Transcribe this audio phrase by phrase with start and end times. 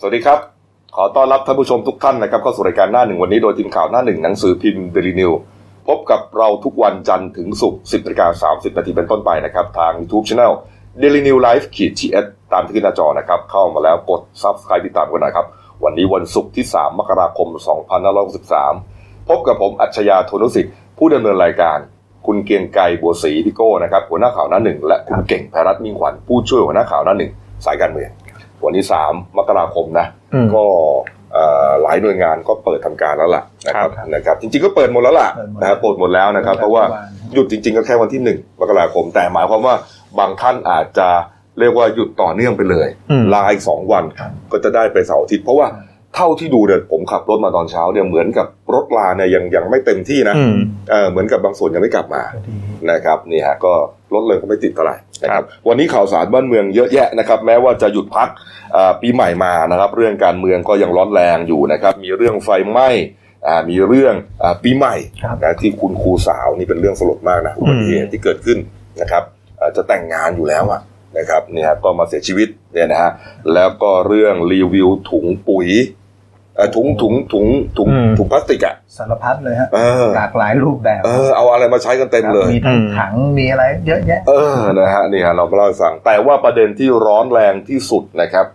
[0.00, 0.40] สวัสดีครับ
[0.96, 5.32] ขอต้อนรับท่านผู้ชมทุกท่านนะครับเข้าสู่รายการหน้าหนึ่งวันนี้โดยทีมข่าวหน้าหนึ่งหนังสือพิมพ์เดลินิว
[5.88, 10.52] พบกับเราทุกวันจันทร์ถึงศุกร์10นาฬิกา30นาทีเป็นต้นไปนะครับ ทาง YouTube Channel
[11.00, 15.46] Daily New Life ขีดทีเอสตามที่ขึ้นหน้าจอนะครับ เข้ามาแล้วกด Subscribe ติดตามกันหน่อยครับ
[15.84, 17.48] วันนี้วันศุกร์ที่ 3 มกราคม
[18.38, 21.78] 2563 พบกับผมอัจฉริยะโทนุสิทธิ์ผู้ดำเนินรายการ
[22.26, 27.32] คุณเกียงไกรบัวศรีพี่โก้นะครับหัวหน้าข่าวหน้าหนึ่งและคุณเก่งพรัตน์มิ่งขวัญผู้ช่วยหัวหน้าข่าวหน้าหนึ่ง
[27.64, 28.10] สายการเมือง
[28.64, 30.64] วันนี้3มกราคมนะอืมก็
[31.32, 36.82] เอ่อหลายหน่วยงานก็เปิดทำการแล้วล่ะนะครับครับนะครับ จริงๆก็เปิดหมดแล้วล่ะเปิดหมดนะครับเปิดหมดแล้วนะครับ เพราะว่า
[37.34, 39.74] หยุดจริง ๆ ก็แค่วันที่หนึ่งมกราคม แต่หมายความว่า
[40.18, 41.08] บางท่านอาจจะ
[41.58, 45.66] เรียกว่าหยุดต่อเนื่องไปเลยอืมลาอีกสองวันครับก็จะได้ไปเสาร์อาทิตย์เพราะว่า
[46.14, 50.56] เท่าที่ดูเนี่ยผมขับรถมาตอนเช้าเนี่ยเหมือนกับรถลาเนี่ยยังยังไม่เต็มที่นะอืม
[50.90, 52.54] เออเหมือนกับบางส่วนยังไม่กลับมาก็ดี
[52.92, 53.72] นะครับนี่ฮะก็
[54.14, 58.28] รถเลยก็ไม่ติดเท่าไหร่นะครับวันนี้ข่าวสารบ้านเมืองเยอะแยะนะครับแม้ว่าจะหยุดพัก
[58.76, 62.88] อ่าปีใหม่มานะครับ เรื่องการเมืองก็ยังร้อนแรงอยู่นะครับ มีเรื่องไฟไหม้
[63.46, 68.58] อ่ามีเรื่องอาปีใหม่ครับนะที่คุณครูสาวนี่เป็นเรื่องสลดมากนะอุบัติเหตุที่เกิดขึ้น
[69.00, 69.22] นะครับ
[69.60, 70.80] อ่าจะแต่งงานอยู่แล้วอะ
[71.18, 73.10] นะครับเนี่ยฮะก็มาเสียชีวิตเนี่ยนะฮะ
[73.54, 75.97] แล้วก็เรื่องรีวิวถุงปุ๋ยเอ่อ
[76.76, 77.46] ถุงถุงถุง
[77.78, 88.46] ถุงอืมถุงพลาสติกอะสารพัดเลยฮะเออหลากหลายรูปแบบ เออเอาอะไรมาใช้กันเต็มเลย มีทั้งอืมถังมีอะไรเยอะแยะ เออนะฮะนี่ฮะเราก็เล่าให้ฟัง แต่ว่าประเด็นที่ร้อนแรงที่สุดนะครับ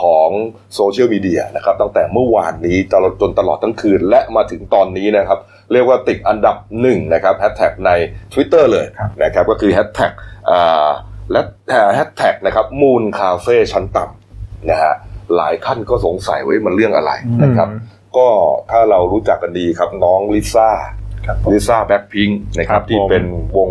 [0.00, 0.30] ของ
[0.74, 5.38] โซเชียลมีเดียนะครับตั้งแต่เมื่อวานนี้ตลอดจนตลอดทั้งคืนและมาถึงตอนนี้นะครับ
[5.72, 7.90] เรียกว่าติดอันดับหนึ่งนะครับแฮชแท็กใน
[8.32, 10.12] Twitter เลยครับนะครับก็คือแฮชแท็ก
[10.50, 10.88] อ่า
[11.32, 11.40] และ
[11.94, 14.94] แฮชแท็กนะครับมูนคาเฟ่ชั้นต่ำนะฮะ
[15.36, 17.12] หลายท่านก็สงสัยว่ามันเรื่องอะไร
[17.42, 17.68] นะครับ
[18.16, 18.28] ก็
[18.70, 20.68] ถ้าเรารู้จักกันดีครับน้องลิซ่า
[21.26, 23.24] ครับผมลิซ่าแบ็คพิงค์นะครัครับที่ผมเป็น
[23.56, 23.70] วง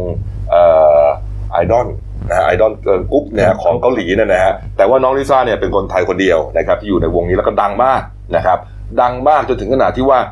[0.50, 0.62] เอ่
[1.04, 1.06] อ
[1.52, 1.88] ไอดอล
[2.30, 8.02] นะฮะไอดอลเกิร์ลกรุ๊ปเนี่ยของเกาหลีเนี่ยนะฮะแต่ว่าน้องลิซ่าเนี่ยเป็นคนไทยคนเดียวนะครับที่อยู่ในวงนี้แล้วก็ดังมาก
[8.36, 8.60] นะครับ
[9.02, 10.26] ดังมากจนถึงขนาดที่ว่าอ่า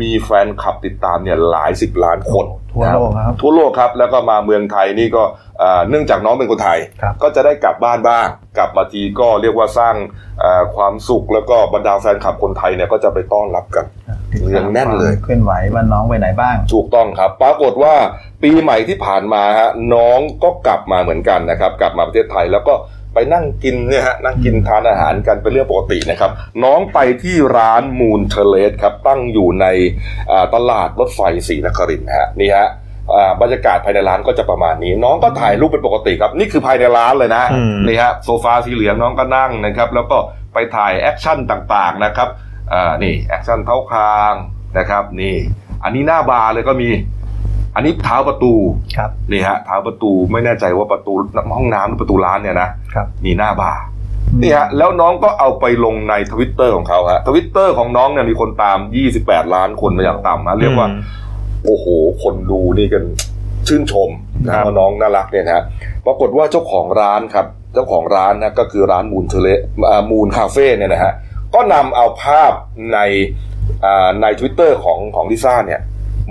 [0.00, 5.22] มีแฟนคลับติดตามเนี่ยหลายสิบล้านคนทั่วโลกครับทั่วโลกครับ แล้วก็มาเมืองไทยนี่ก็
[5.62, 8.26] อ่าเนื่องจากน้องเป็นคนไทยครับก็จะได้กลับบ้านบ้าง
[8.58, 9.94] กลับมาทีก็เรียกว่าสร้าง
[10.42, 13.84] อ่าความสุขแล้วก็บรรดาแฟนคลับคนไทยเนี่ยก็จะไปต้อนรับกัน
[14.32, 17.94] ติดเรียตางมแน่นเลยความเคลื่อนไหวว่าน้องไปไหนบ้าง ถูกต้องครับ ปรากฏว่า
[18.42, 22.74] ปีใหม่ที่ผ่านมาฮะน้องก็กลับมาเหมือนกันนะครับ กลับมาประเทศไทยแล้วก็
[23.16, 26.30] ไปนั่งกินเนี่ยฮะนั่งกินทานอาหารกันเป็นเรื่องปกตินะครับ
[26.64, 29.66] น้องไปที่ร้านมูนเทเลสครับตั้งอยู่ใน
[30.30, 32.68] อ่าตลาดรถไฟศรีนครินทร์ฮะนี่ฮะ
[33.14, 40.18] อ่าบรรยากาศภายในร้านก็จะประมาณนี้ น้องก็ถ่ายรูปเป็นปกติครับ นี่คือภายในร้านเลยนะอืมนี่ฮะโซฟาสีเหลืองน้องก็นั่งนะครับ แล้วก็
[40.54, 42.28] ไปถ่าย action ต่างๆนะครับ
[42.72, 44.34] อ่านี่ action เท้าคาง
[44.78, 45.36] นะครับ นี่
[45.84, 46.88] อันนี้หน้าบาร์เลยก็มี
[47.76, 48.52] อันนี้เท้าประตู
[48.96, 51.12] ครับนี่ฮะเท้าประตูไม่แน่ใจว่าประตู
[51.56, 53.82] ห้องน้ำหรือประตูร้านเนี่ยนะครับนี่หน้าบาร์
[54.42, 58.78] นี่ฮะแล้วน้องก็เอาไปลงในทวิตเตอร์ของเขาฮะทวิตเตอร์ของน้องเนี่ยมีคนตาม
[59.16, 60.88] 28 ล้านคนมาอย่างต่ำฮะเรียกว่า
[61.64, 61.86] โอ้โห
[62.22, 63.04] คนดูนี่กัน
[63.68, 64.10] ชื่นชม
[64.46, 65.62] นะครับว่าน้องน่ารักเนี่ยนะฮะ
[66.06, 69.48] ปรากฏว่าเจ้าของร้านครับ เจ้าของร้านนะก็คือร้านมูนเทเล
[70.10, 71.12] มูนคาเฟ่เนี่ยนะฮะ
[71.54, 72.52] ก็นำเอาภาพ
[72.92, 72.98] ใน
[73.84, 75.80] อ่าในทวิตเตอร์ของของลิซ่าเนี่ย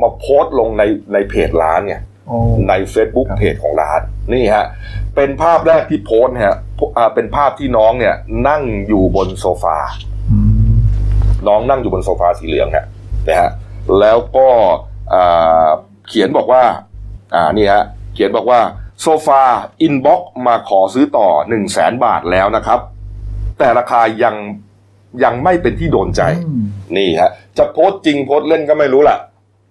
[0.02, 0.84] มาโพสต์ลงใน
[1.14, 2.38] ในเพจร้านเนี่ยโอ้
[2.70, 4.02] ใน Facebook ครับเพจของร้าน
[4.34, 4.66] นี่ฮะ
[5.16, 6.58] เป็นภาพแรกที่โพสต์ฮะ
[6.98, 8.16] อ่าเป็นภาพที่น้องเนี่ย
[8.48, 9.78] นั่งอยู่บนโซฟา
[10.32, 10.40] อื
[10.72, 10.76] ม
[11.48, 12.86] น้องนั่งอยู่บนโซฟาสีเหลืองฮะ
[13.28, 13.50] นะฮะ
[14.00, 14.50] แล้วก็
[15.14, 15.70] อ่า
[16.08, 16.64] เขียนบอกว่า
[17.36, 18.60] อ่านี่ฮะเขียนบอกว่า
[19.02, 19.42] โซฟา
[19.82, 22.80] inbox มาขอซื้อต่อ1นึ่งแสนบาทแล้วนะครับ
[23.60, 24.36] แต่ราคายัง
[25.24, 26.64] ยังไม่เป็นที่โดนใจอืม
[26.98, 29.20] นี่ฮะจะโพสต์จริงโพสต์เล่นก็ไม่รู้แหละ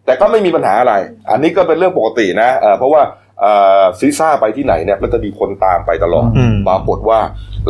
[0.06, 0.94] แต่ก็ไม่มีปัญหาอะไร
[1.31, 3.03] อันนี้ก็เป็นเรื่องปกตินะเอ่อเพราะว่า
[3.41, 7.19] เอ่อลิซ่าไปที่ไหนเนี่ยก็จะมีคนตามไปตลอดอืมปรากฏว่า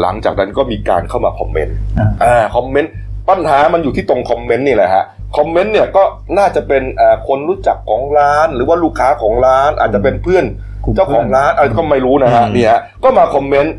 [0.01, 2.93] หลังจากนั้นก็มีการเข้ามาคอมเมนต์อ่าอ่าคอมเมนต์
[3.31, 5.05] ปัญหามันอยู่ที่ตรงคอมเมนต์นี่แหละฮะ
[5.37, 6.03] คอมเมนต์เนี่ยก็
[6.39, 10.45] น่าจะเป็นเอ่อคนรู้จักของร้าน หรือว่าลูกค้าของร้าน อาจจะเป็นเพื่อน
[10.85, 13.75] กลุ่มเจ้าของร้านอะไรก็ไม่รู้นะฮะอืมนี่ฮะก็มาคอมเมนต์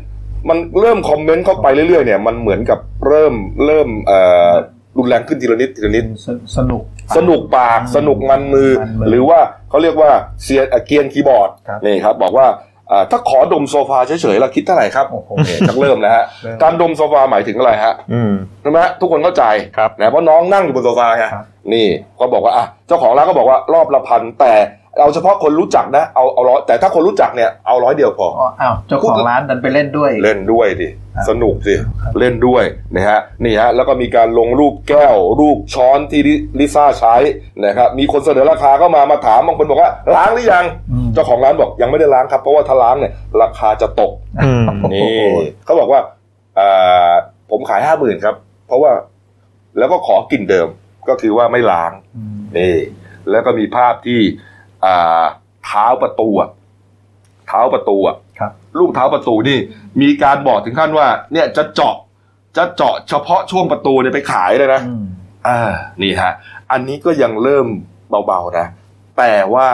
[0.48, 3.34] มันเริ่มคอมเมนต์เข้าไปเรื่อยๆเนี่ยมันเหมือนกับเริ่ม
[3.66, 4.52] เริ่มเอ่อ
[4.98, 6.82] รุนแรงขึ้นทีละนิดทีละนิดสสนุก
[7.16, 9.38] สนุกปากสนุกมันมือมันมือ หรือว่า
[9.70, 10.10] เขาเรียกว่า
[10.42, 12.46] เซียนเอ่อเกรียนคีย์บอร์ดครับนี่ครับ บอกว่า
[12.90, 18.32] อ่าถ้าขอดมโซฟาเฉยๆเราคิดเท่าไหร่ครับโอ้โหนี่ชักเริ่มนะฮะเริ่มการดมโซฟาหมายถึงอะไรฮะอืม
[18.62, 19.44] ใช่ไหมทุกคนเข้าใจ
[19.76, 21.86] ครับนะเพราะน้องนั่งอยู่บนโซฟาไงครับนี่
[22.20, 24.52] ก็บอกว่าอะเจ้าของร้านก็บอกว่ารอบละพันแต่
[25.00, 32.64] เอาเฉพาะคนรู้จักนะเอาเอาร้อยแต่ถ้าคนรู้จักเนี่ยเอาร้อยเดียวพออ๋ออ้าวเจ้าของร้านดันไปเล่นด้วย เล่นด้วยดิครับสนุกสิครับเล่นด้วย
[32.94, 37.14] นะฮะนี่ฮะแล้วก็มีการลงรูปแก้ว รูปช้อนที่ลิลิซ่าใช้
[37.66, 43.12] นะครับมีคนเสนอราคาเข้ามามาถามบางคนบอกว่าล้างหรือยังอืมเจ้าของร้านบอกยังไม่ได้ล้างครับ เพราะว่าถ้าล้างเนี่ย
[43.42, 44.12] ราคาจะตก
[44.44, 44.64] อืม
[44.94, 45.20] นี่
[45.64, 46.00] เขาบอกว่า
[46.58, 47.12] อ่า
[47.50, 48.92] ผมขายห้าหมื่นครับ เพราะว่า
[49.78, 50.68] แล้วก็ขอกลิ่นเดิม
[51.08, 52.76] ก็คือว่าไม่ล้างอืมนี่
[53.30, 54.55] แล้วก็มีภาพที่อ่า
[55.64, 56.50] เท้าประตูอะ
[57.46, 59.58] เท้าประตูอะครับลูกเท้าประตูนี่
[60.02, 61.96] มีการบอกถึงขั้นว่า เนี่ยจะเจาะ
[62.56, 65.04] จะเจาะเฉพาะช่วงประตูเนี่ยไปขายเลยนะอืม
[65.48, 65.72] อ่า
[66.02, 66.32] นี่ฮะ
[66.72, 67.66] อันนี้ก็ยังเริ่ม
[68.26, 68.66] เบาๆนะ
[69.18, 69.68] แต่ว่า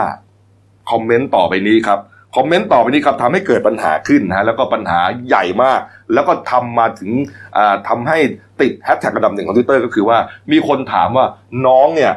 [0.91, 1.99] คอมเมนต์ต่อไปนี้ครับ
[2.37, 5.81] คอมเมนต์ต่อไปนี้ครับทำให้เกิดปัญหาขึ้นนะฮะแล้วก็ปัญหาใหญ่มาก
[6.13, 7.11] แล้วก็ทำมาถึง
[7.57, 8.19] อ่าทำให้
[8.61, 10.19] ติดแฮชแท็กระดับหนึ่งของทวิตเตอร์ก็คือว่า
[10.53, 11.27] มีคนถามว่า
[11.67, 12.13] น้องเนี่ย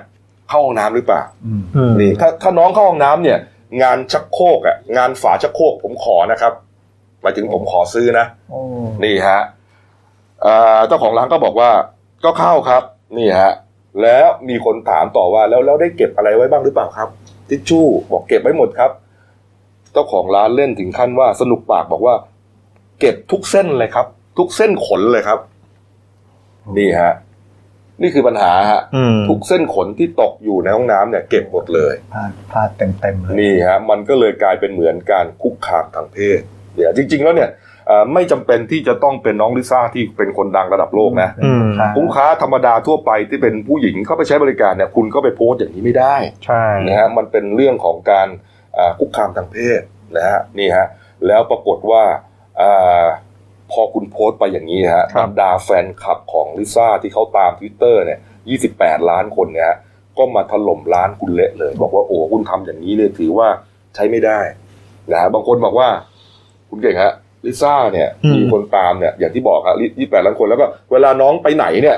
[0.49, 3.39] เข้าห้องน้ำหรือเปล่าอืมอืมนี่ถ้าถ้าน้องเข้าห้องน้ำเนี่ย
[3.81, 6.53] งานชักโครกอะงานฝาชักโครกผมขอนะครับ
[7.21, 8.59] หมายถึงผมขอซื้อนะโอ้
[9.03, 9.41] นี่ฮะ
[10.41, 11.69] เอ่อเจ้าของร้านก็บอกว่า
[12.23, 12.83] ก็เข้าครับ
[13.17, 13.53] นี่ฮะ
[14.01, 17.09] แล้วมีคนถามต่อว่า แล้วแล้วได้เก็บอะไรไว้บ้างหรือเปล่าครับ
[17.49, 18.91] ทิชชู่บอกเก็บไว้หมดครับ
[19.93, 22.15] เจ้าของร้านเล่นถึงขั้นว่าสนุกปากบอกว่า
[22.99, 24.07] เก็บทุกเส้นเลยครับ
[24.37, 25.39] ทุกเส้นขนเลยครับ
[26.77, 27.13] นี่ฮะ
[28.01, 36.39] นี่คือปัญหาฮะอืมทุกเส้นขนที่ตกอยู่ในห้องน้ำเนี่ยเก็บหมดเลยพลาดพลาดเต็มเต็มๆเลยนี่ฮะมันก็เลยกลายเป็นเหมือนการคุกคามทางเพศ
[36.75, 37.49] เนี่ยจริง ๆ แล้วเนี่ย
[37.87, 41.63] เอ่อไม่จำเป็นที่จะต้องเป็นน้องลิซ่าที่เป็นคนดังระดับโลกนะอืม
[41.95, 46.15] ผู้ค้าธรรมดาทั่วไปที่เป็นผู้หญิงเข้าไปใช้บริการเนี่ยคุณก็ไปโพสต์อย่างนี้ไม่ได้
[46.45, 48.27] ใช่นะฮะมันเป็นเรื่องของการ
[48.77, 49.81] อ่าคุกคามทางเพศ
[50.17, 50.87] นะฮะนี่ฮะ
[51.27, 52.03] แล้วปรากฏว่า
[52.61, 53.05] อา
[53.75, 58.19] พอคุณโพสต์ไปอย่างนี้ฮะบรรดาแฟนคลับของลิซ่าที่เขาตามทวิตเตอร์เนี่ย
[58.69, 59.77] 28 ล้านคนเนี่ยฮะ
[60.17, 63.47] ก็มาถล่มร้านคุณเละเลย บอกว่าโอ้คุณทำอย่างนี้เลยถือว่า
[63.95, 64.39] ใช้ไม่ได้
[65.11, 65.89] นะฮะบางคนบอกว่า
[66.69, 67.13] คุณเก่งฮะ
[67.45, 71.97] ลิซ่าเนี่ยมีคนตามเนี่ย อย่างที่บอกครับ28ล้านคนแล้วก็เวลาน้องไปไหนเนี่ย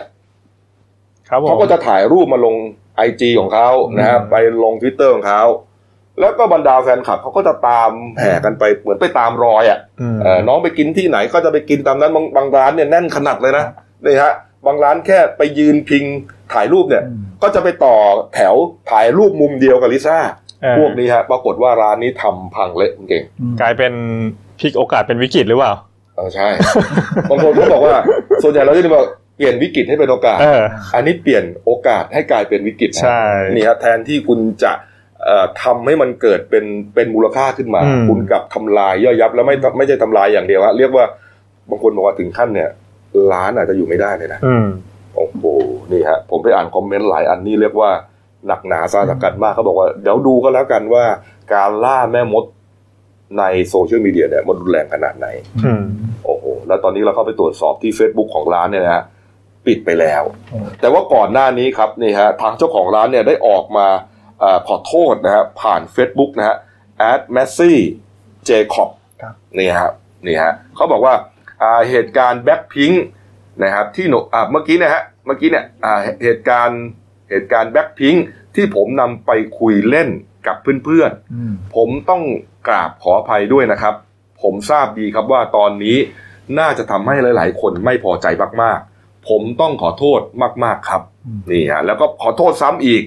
[1.29, 2.55] ครับผมเขาก็จะถ่ายรูปมาลง
[2.97, 5.43] ไอจของเขานะฮะอืมไปลงทวิตเตอร์ของเขา
[6.19, 13.65] แล้วก็บรรดาแฟนคลับเขาก็จะตามแห่กันไปเหมือนไปตามรอยอะอืมเออน้องไปกินที่ไหนก็จะไปกินตามนั้นบางบางร้านเนี่ยแน่นขนาดเลยนะ
[14.05, 14.33] นี่ฮะ
[14.65, 16.03] บางร้านแค่ไปยืนพิง
[16.53, 17.95] ถ่ายรูปเนี่ยอืมก็จะไปต่อ
[18.35, 18.55] แถว
[18.91, 20.17] ถ่ายรูปมุมเดียวกับลิซ่า
[20.61, 23.93] เออพวกนี้ฮะปรากฏว่าร้านนี้ทำพังเละคุณเก่งอืมกลายเป็น
[24.59, 25.73] พลิกโอกาสเป็นวิกฤตหรือเปล่า
[26.15, 26.47] เออใช่
[27.29, 27.95] บางคนก็บอกว่า
[28.43, 29.05] ส่วนใหญ่เราจะบอก
[29.37, 30.63] เปลี่ยนวิกฤตให้เป็นโอกาสเออ
[30.95, 33.21] อันนี้เปลี่ยนโอกาสให้กลายเป็นวิกฤตนะใช่
[33.53, 34.86] นี่ฮะแทนที่คุณจะเอ่อ
[35.63, 36.65] ทำให้มันเกิดเป็น
[36.95, 41.05] เป็นมูลค่าขึ้นมาอืมคุณกลับทำลายย่อยยับ แล้วไม่ไม่ใช่ทำลายอย่างเดียวฮะเรียกว่า
[41.69, 42.69] บางคนบอกว่าถึงขั้นเนี่ย
[43.31, 44.67] ร้านอาจจะอยู่ไม่ได้เลยนะอืม
[45.15, 45.43] โอ้โห
[45.91, 47.91] นี่ฮะผมไปอ่านคอมเมนต์หลายอันนี่เรียกว่า
[48.47, 51.03] หนักหนาสาหัสกันมากเขาบอกว่าเดี๋ยวดูก็แล้วกันว่า
[51.53, 52.43] การล่าแม่มด
[53.37, 55.27] ในโซเชียลมีเดียเนี่ยมันรุนแรงขนาดไหน
[55.65, 55.83] อืม
[56.25, 59.03] โอ้โหแล้วตอนนี้เราเข้าไปตรวจสอบที่ Facebook ของร้านเนี่ยนะฮะ
[59.65, 64.16] ปิดไปแล้วโอ้แต่ว่าก่อนหน้านี้ครับนี่ฮะทางเจ้าของร้านเนี่ยได้ออกมาเออ
[64.67, 66.57] ขอโทษนะฮะผ่าน Facebook นะฮะ
[67.11, 67.73] at Messi
[68.49, 68.89] Jacob
[69.21, 69.91] ครับนี่ฮะ
[70.27, 71.15] นี่ฮะเขาบอกว่า
[71.61, 72.91] อ่าเหตุการณ์แบ็คพิง
[73.63, 76.81] นะครับที่หนูอ่าเมื่อกี้นะฮะเมื่อกี้เนี่ยอ่าเหตุการณ์
[77.29, 78.15] เหตุการณ์แบ็คพิง
[78.55, 80.09] ที่ผมนำไปคุยเล่น
[80.47, 80.55] กับ
[80.85, 82.23] เพื่อนๆอืมผมต้อง
[82.67, 83.95] กราบขออภัยด้วยนะครับ
[84.41, 85.97] ผมทราบดีครับว่าตอนนี้
[86.59, 88.27] น่าจะทำให้หลาย ๆ คนไม่พอใจ
[88.63, 90.21] มากๆ ผมต้องขอโทษ
[90.63, 93.03] มากๆครับอืมนี่ฮะแล้วก็ขอโทษซ้ำอีก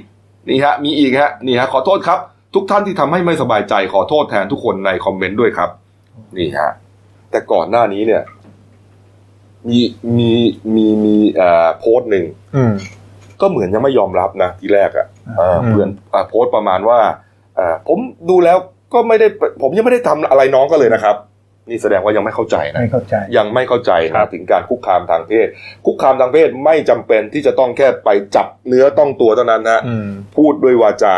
[0.49, 2.19] นี่ฮะมีอีกฮะนี่ฮะขอโทษครับ
[2.55, 5.71] ทุกท่านที่ทำให้ไม่สบายใจขอโทษแทนทุกคนในคอมเมนต์ด้วยครับ
[6.39, 6.71] นี่ฮะ
[7.31, 8.23] แต่ก่อนหน้านี้เนี่ย
[9.69, 9.81] มี
[10.19, 10.33] มี
[10.75, 12.25] มีมีเอ่อโพสต์หนึ่ง
[12.57, 12.75] อืม
[13.41, 15.07] ก็เหมือนยังไม่ยอมรับนะทีแรกอะ่ะ
[15.37, 16.99] เอออืมเหมือนอะโพสต์ประมาณว่า
[17.57, 17.99] เอ่อผม
[18.31, 18.59] ดูแล้ว
[18.93, 19.27] ก็ไม่ได้
[19.63, 21.17] ผมยังไม่ได้ทำอะไรน้องก็เลยนะครับ
[21.69, 25.47] นี่แสดงว่ายังไม่เข้าใจนะไม่เข้าใจ ยังไม่เข้าใจครันะบถึงการคุกคามทางเพศ
[25.87, 31.17] คุกคามทางเพศไม่จำเป็นที่จะต้องแค่ไปจับเนื้อต้องตัวเท่านั้นนะอืมพูดด้วยวาจา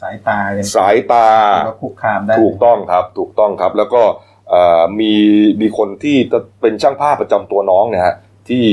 [0.00, 1.28] สายตายังสายตา
[1.68, 4.02] ก็คุกคามได้ถูกต้องครับ ถูกต้องครับ แล้วก็
[4.50, 5.12] เอ่อมี
[5.60, 6.16] มีคนที่
[6.60, 8.16] เป็นช่างภาพประจำตัวน้องเนี่ยฮะ
[8.48, 8.64] ที่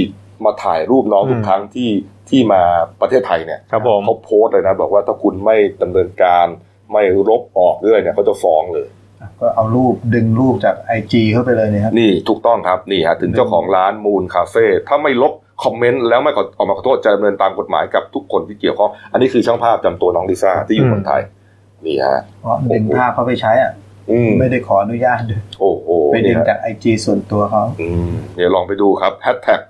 [0.46, 1.90] มาถ่ายรูปน้องอืมทุกครั้งที่
[2.30, 2.62] ที่มา
[3.02, 6.48] ประเทศไทยเนี่ยครับผมเขาโพสต์เลยนะ บอกว่าถ้าคุณไม่ดำเนินการ
[6.92, 8.88] ไม่ลบออกเรื่อยเนี่ยเขาจะฟ้องเลย
[9.42, 15.34] ก็เอารูปดึงรูปจากไอจีเข้าไปเลยเนี่ยครับนี่ถูกต้องครับนี่ฮะถึงเจ้าของร้านมูลคาเฟ่ถ้าไม่ลบ
[15.64, 21.22] คอมเมนต์แล้วไม่ขอออกมาขอโทษจะดำเนินตามกฎหมายกับทุกคนที่เกี่ยวข้องอันนี้คือช่างภาพจำตัวน้องลิซ่าที่อยู่อืมเมืองไทย
[21.86, 23.72] นี่ฮะเพราะดึงภาพเขาไปใช้อะ
[24.12, 29.62] อืมไม่ได้ขออนุญาตด้วยโอ้โหไปดึนี่งฮะจากไอจีส่วนตัวเขาอืมเดี๋ยวลองไปดูครับแฮชแท็ก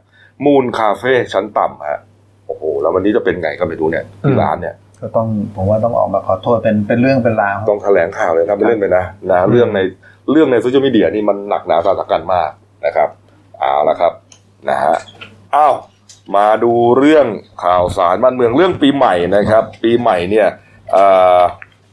[0.45, 1.99] มูนคาเฟ่ชั้นต่ำฮะ
[2.47, 9.79] โอ้โหแล้ววันนี้จะเป็นไงก็ไม่รู้เนี่ยที่ร้านเนี่ย ก็ต้องผมว่าต้องออกมาขอโทษเป็นเป็นเรื่องเป็นราวต้องแถลงข่าวเลยนะไม่เล่นไปนะนะเรื่องใน
[10.31, 12.49] เรื่องในโซเชียลมีเดียนี่มันหนักหนาสาหัสกันมาก
[12.85, 13.09] นะครับ
[13.59, 14.13] เอาละครับ
[14.69, 14.95] นะฮะ
[15.55, 15.73] อ้าว
[16.35, 17.27] มาดูเรื่อง
[17.63, 20.47] ข่าวสารบ้านเมืองเรื่องปีใหม่นะครับ ปีใหม่เนี่ย
[20.91, 21.05] เอ่
[21.37, 21.39] อ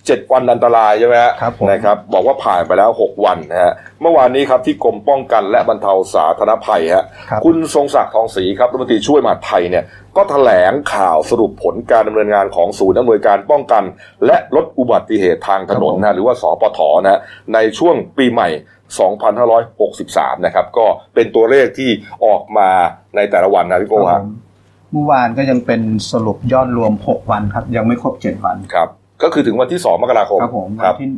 [0.06, 9.84] เจ็ดวันอันตรายใช่ไหมฮะครับผม นะครับบอกว่าผ่านไปแล้วหกวันนะฮะเมื่อวานนี้ครับที่กรมป้องกันและบรรเทาสาธารณภัยฮะครับ คุณทรงศักดิ์ทองศรีครับรัฐมนตรีช่วยมหาดไทยเนี่ย
[10.16, 13.82] ก็แถลงข่าวสรุปผลการดำเนินงานของศูนย์อำนวยการป้องกัน
[14.26, 17.20] และลดอุบัติเหตุทางถนนนะฮะหรือว่าสปทนะฮะ
[17.54, 18.49] ในช่วงปีใหม่
[19.26, 21.90] 2563 นะครับก็เป็นตัวเลขที่
[22.26, 22.70] ออกมา
[23.16, 24.32] ในแต่ละวันนะพี่คโก้รับฮะผม
[24.92, 25.80] เมื่อวานก็ยังเป็น
[26.12, 28.88] สรุปยอดรวม 6 วันครับ ยังไม่ครบ 7 วัน ครับ
[29.23, 31.09] ก็คือถึงวันที่2มกราคมครับผมควัรันบที่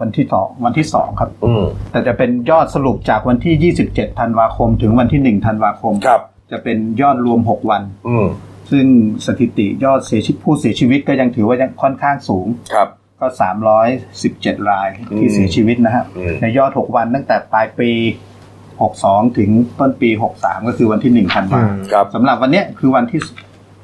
[0.00, 8.26] วันที่สองวันที่สองครับ อืมแต่จะเป็นยอดสรุปจากวันที่27ธันวาคม ถึงวันที่1ธันวาคม ครับ จะเป็นยอดรวม6วัน อืม
[8.70, 8.86] ซึ่ง
[9.26, 12.88] สถิติยอดเสียชีวิตผู้เสียชีวิตก็ยังถือว่ายังค่อนข้างสูง ครับ
[13.20, 13.26] ก็
[14.02, 14.88] 317ราย
[15.18, 17.90] ที่อืมเสียชีวิตนะฮะอืม ในยอด6วันตั้งแต่ปลายปี
[18.64, 23.20] 62ถึงต้นปี63ก็คือวันที่1ธันวาอืมครับ สำหรับวันเนี้ยคือวันที่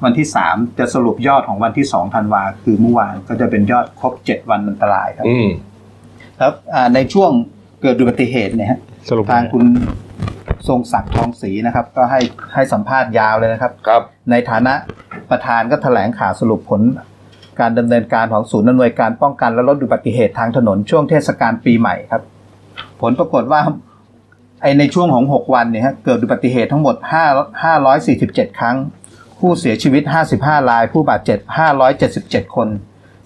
[0.03, 5.47] วันที่3จะสรุปยอดของวันที่2ธันวาคือเมื่อวานก็จะเป็นยอดครบ7วันอันตรายครับอืม
[6.37, 7.31] แล้วอ่าในช่วง
[7.81, 9.65] เกิดอุบัติเหตุเนี่ยฮะสรุปทางคุณ
[10.67, 12.19] ทรงศักดิ์ทองศรีนะครับ ก็ให้
[12.53, 14.73] ให้สัมภาษณ์ยาวเลยนะครับครับ ในฐานะ
[15.29, 16.81] ประธานก็แถลงข่าวสรุปผล
[17.59, 22.21] การดำเนินการของศูนย์อำนวยการป้องกันและลดอุบัติเหตุทางถนนช่วงเทศกาลปีใหม่ครับ
[23.01, 23.61] ผลปรากฏว่า
[24.61, 26.95] ไอในช่วงของ 6 วันเนี่ยฮะเกิดอุบัติเหตุทั้งหมด
[27.63, 28.77] 5 547 ครั้ง
[29.45, 30.03] ผู้เสียชีวิต
[30.35, 31.39] 55 ราย ผู้บาดเจ็บ
[31.97, 32.67] 577 คน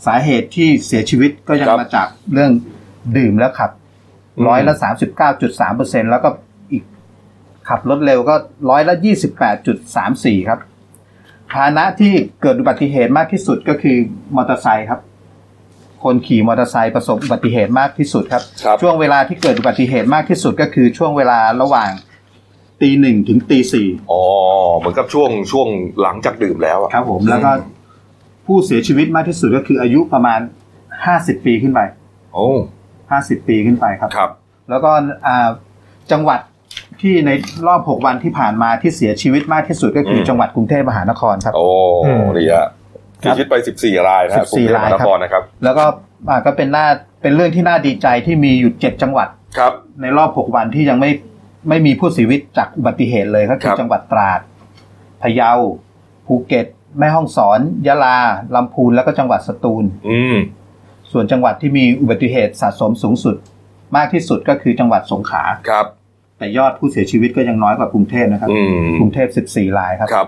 [0.05, 2.51] สาเหตุที่เสียชีวิตก็ยังครับมาจากเรื่อง
[3.17, 3.71] ดื่มแล้วขับ
[4.38, 4.74] อืม ร้อยละ
[5.25, 6.29] 39.3เปอร์เซ็นแล้วก็
[6.71, 6.83] อีก
[7.69, 8.36] ขับรถเร็วก็
[8.69, 8.95] ร้อยละ
[9.71, 10.59] 28.34 ครับ
[11.51, 13.97] พาหนะที่เกิดอุบัติเหตุมากที่สุดก็คือ
[14.36, 15.01] มอเตอร์ไซค์ครับ
[16.03, 21.91] คนขี่มอเตอร์ไซค์ประสบอุบัติเหตุมากที่สุดครับ ครับ ช่วงเวลาที่เกิดอุบัติเหตุมากที่สุดก็คือช่วงเวลาระหว่าง
[22.81, 24.22] ตีหนึ่งถึงตีสี่อ๋อ
[24.77, 25.67] เหมือนกับช่วงช่วง
[26.01, 27.51] หลังจากดื่มแล้วอะครับ ผมแล้วก็
[28.46, 30.39] ผู้เสียชีวิตมากที่สุดก็คืออายุประมาณ
[31.05, 31.79] ห้าสิบปีขึ้นไป
[32.34, 32.48] โอ้
[33.12, 34.31] ห้าสิบปีขึ้นไปครับครับ
[34.69, 34.91] แล้วก็
[35.27, 35.50] อ่า
[36.12, 36.39] จังหวัด
[37.01, 37.31] ที่ใน
[37.67, 41.67] รอบ6วันที่ผ่านมาที่เสียชีวิตมากที่สุดก็คืออมจังหวัดกรุงเทพมหานครครับ โอ้
[42.05, 42.67] อืมดีฮะ
[43.19, 45.86] เสียชีวิตไป14รายนะฮะ14กรุงเทพมหานครนะครับ แล้วก็
[46.29, 46.86] อ่าก็เป็นน่า
[47.22, 51.10] เป็นเรื่องที่น่าดีใจที่มีอยู่7จังหวัดครับ ในรอบ6วันที่ยังไม่
[51.69, 54.39] ไม่มีผู้เสียชีวิตจากอุบัติเหตุเลยก็คืคอรับจังหวัดตราด
[55.21, 55.51] พะเยา
[56.25, 56.65] ภูเก็ต
[56.99, 58.17] แม่ฮ่องสอน ยะลา
[58.55, 60.37] ลำพูนแล้วก็จังหวัดสตูล อืม
[61.11, 63.35] ส่วนจังหวัดที่มีอุบัติเหตุสะสมสูงสุด
[63.95, 65.85] มากที่สุดก็คือจังหวัดสงขลาครับ
[66.37, 70.27] แต่ยอดผู้เสียชีวิตก็ยังน้อยกว่ากรุงเทพนะครับอืมกรุงเทพ 14รายครับครับ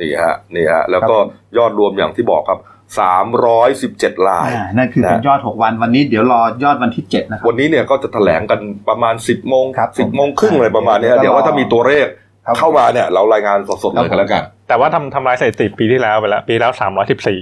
[0.00, 2.58] นี่ฮะนี่ฮะแล้วก็ครับยอดรวมอย่างที่บอกครับ
[3.02, 12.06] 317รายอ่านั่นคือเป็นนะยอด 6 วันวันนี้เดี๋ยวรอยอดวันที่ 7 นะครับ วันนี้เนี่ยก็จะแถลงกันประมาณ 10 โมงครับสิบโมงครึ่งอะไรประมาณเนี้ยเดี๋เดี๋ยยววก็รอว่าถ้ามีตัวเลข
[12.46, 17.40] ครับเข้ามาเนี่ย เรารายงานสดๆครัเลบยกันแล้วกัน แต่ว่าทำทำลายสถิติปีที่แล้วไปแล้ว ปีแล้วสามร้อยสิบสี่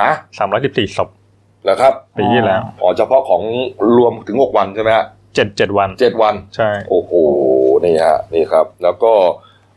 [0.00, 1.08] ฮะสามร้อยสิบสี่ศพ
[1.64, 3.42] เหรอครับ ปีที่แล้วอ๋อเฉพาะของ
[3.96, 7.12] รวมถึง 6 วันใช่ไหมฮะเจ็ดเจ็ดวันเจ็ดวันใช่ โอ้โห
[7.84, 9.12] นี่ฮะนี่ครับ แล้วก็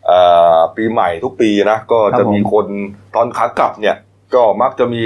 [0.05, 0.19] เอ่
[0.55, 2.65] อปีใหม่ทุกปีนะก็จะมีคน
[3.15, 3.95] ตอนขากลับเนี่ย
[4.35, 5.03] ก็มักจะมี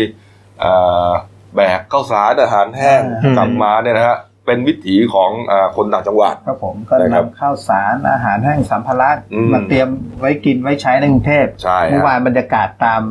[0.59, 0.71] เอ่
[1.09, 1.11] อ
[1.55, 9.89] แบกข้าวสารอาหารแห้งอืมกลับมาเนี่ยนะฮะเป็นวิถีของเอ่อคนต่างจังหวัดครับผมก็นะครับนำข้าวสารอาหารแห้งสัมภาระอืมมาเตรียม
[10.19, 13.01] ไว้กินไว้ใช้ในกรุงเทพใช่เมื่อฮะวานบรรยากาศตาม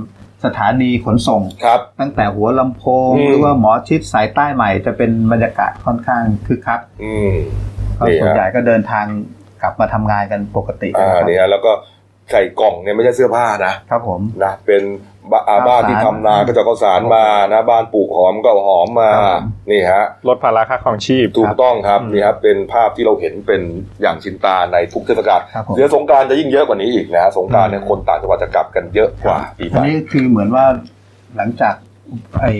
[0.44, 7.32] สถานีขนส่งครับ ตั้งแต่หัวลำโพงอืมหรือว่าหมอชิดสายใต้ใหม่จะเป็นบรรยากาศค่อนข้างคึกคักอืม
[7.98, 9.06] ก็นี่ฮะส่วนใหญ่ก็เดินทาง
[9.62, 11.72] กลับมาทำงานกันปกติอ่านะครับนี่ฮะแล้วก็
[12.30, 14.82] ใส่กล่องเนี่ยไม่ใช่เสื้อผ้านะครับผมนะเป็น
[15.30, 23.62] บ้าอ่าข้าวสารบ้านที่ทำนาก็จะเอาข้าวสารมานะ บ้านปลูกหอมก็เอาหอมมาครับผมนี่ฮะ ลดภาระค่าครองชีพ ถูกต้องครับอืมนี่ครับเป็นภาพที่เราเห็นเป็น
[24.02, 30.64] อย่างชินตาในทุกเทศกาลครับผม เดี๋ยวสงกรารจะยิ่งเยอะกว่านี้อีกนะฮะสงกรารเนี่ยคนต่างจังหวัดจะกลับกันเยอะกว่าปีใหอันม่นี้คือเหมือนว่า
[31.36, 31.74] หลังจาก
[32.40, 32.52] ไอ้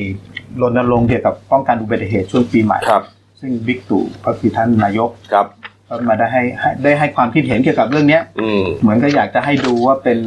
[0.61, 3.03] รณรงค์เกี่ยวกับป้องกันอุบัติเหตุช่วงปีใหม่ ครับ
[3.41, 5.47] ซึ่งบิ๊กตู่ก็คือท่านนายกครับ
[5.89, 10.19] ก็มาได้ให้ให้ได้ให้ความคิดเห็นเกี่ยวกับเรื่องเนี้ย อืม เหมือนก็อยากจะให้ดูว่าเป็น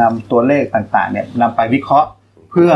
[0.00, 2.08] นำตัวเลขต่างๆเนี่ยนำไปวิเคราะห์
[2.50, 2.72] เพื่อ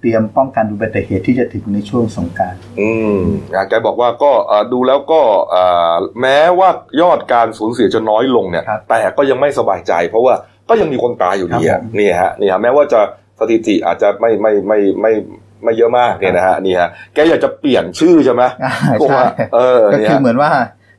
[0.00, 3.20] เตรียมป้องกันอุบัติเหตุที่จะถึงในช่วงสงกรารอืม
[3.54, 5.20] อ่าแกบอกว่าก็อ่าดูแล้วก็
[5.54, 6.68] อ่าแม้ว่า
[7.00, 10.34] ยอดการสูญเสียจะน้อยลงเนี่ยครับแต่ก็ยังไม่สบายใจ เพราะว่า
[10.68, 13.00] ก็ยังมีคนตายอยู่ดีครัอะบผมนี่ฮะนี่ฮะแม้ว่าจะ
[13.40, 15.12] สถิติอาจจะไม่ไม่ไม่ไม่
[15.64, 20.50] ไม่เยอะมากเนี่ยนะฮะนี่ฮะแกอยากจะเปลี่ยนชื่อใช่ไหมอ่าบอกใช่ว่าเออก็เนี่ยคือเหมือนว่า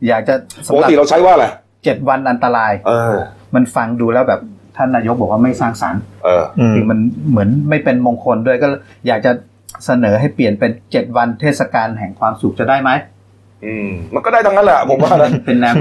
[0.07, 0.35] อยากจะ
[0.67, 1.45] ปสำกหรับติเราใช้ว่าอะไร
[1.83, 3.15] เจ็ดวันอันตราย เออ
[3.55, 4.41] มันฟังดูแล้วแบบ
[4.77, 8.67] ท่านนายกบอกว่าไม่สร้างสรรค์เอออืมคือมันเหมือนไม่เป็นมงคลด้วยก็
[9.07, 9.31] อยากจะ
[9.85, 12.91] เสนอให้เปลี่ยนเป็นเจ็ดวันเทศกาลแห่งความสุขจะได้ไหม
[13.65, 15.73] อืมมันก็ได้ทั้งนั้นแหละผมว่านะเป็นแนว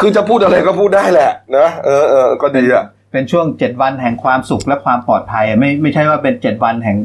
[0.00, 6.98] คือจะพูดอะไรก็พูดได้แหละนะเออเออก็ดีอะเป็นช่วงเจ็ดวันแห่งความสุขและความปลอดภัยอะไม่ไม่ใช่ว่าเป็นเจ็ดวันแห่ง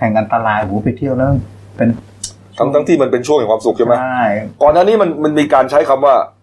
[0.00, 1.30] แห่งอันตรายโหไปเที่ยวแล้ว
[1.76, 1.88] เป็น
[2.58, 4.22] ทั้งทั้งที่มันเป็นช่วงแห่งความสุขใช่ไหมใช่
[4.62, 6.41] ก่อนหน้านี้มันมันมีการใช้คำว่าอ่า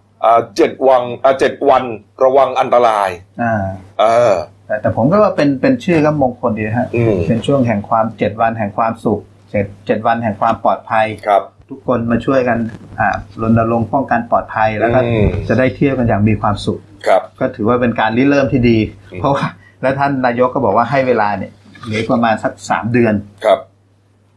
[0.57, 1.83] เจ็ดวันอ่าเจ็ดวัน
[2.23, 3.09] ระวังอันตราย
[3.41, 3.53] อ่า
[3.99, 4.33] เออ
[4.65, 9.21] แต่แต่ผมก็ว่าเป็นเป็นชื่อก็มงคลดีฮะอืมเป็นช่วงแห่งความเจ็ดวันแห่งความสุข
[9.51, 12.57] เจ็ดเจ็ดวันแห่งความปลอดภัยครับ ทุกคนมาช่วยกัน
[12.99, 13.09] อ่า
[13.41, 18.77] รณรงค์ป้องกันปลอดภัยแล้วก็อืมจะได้เที่ยวกันอย่างมีความสุขครับ ก็ถือว่าเป็นการริเริ่มที่ดี
[19.11, 19.45] อืมเพราะว่า
[19.81, 21.51] แล้วท่านนายกก็บอกว่าให้เวลาเนี่ย
[21.85, 23.13] เหลือประมาณสักสามเดือน
[23.45, 23.59] ครับ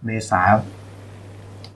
[0.05, 0.41] เมษา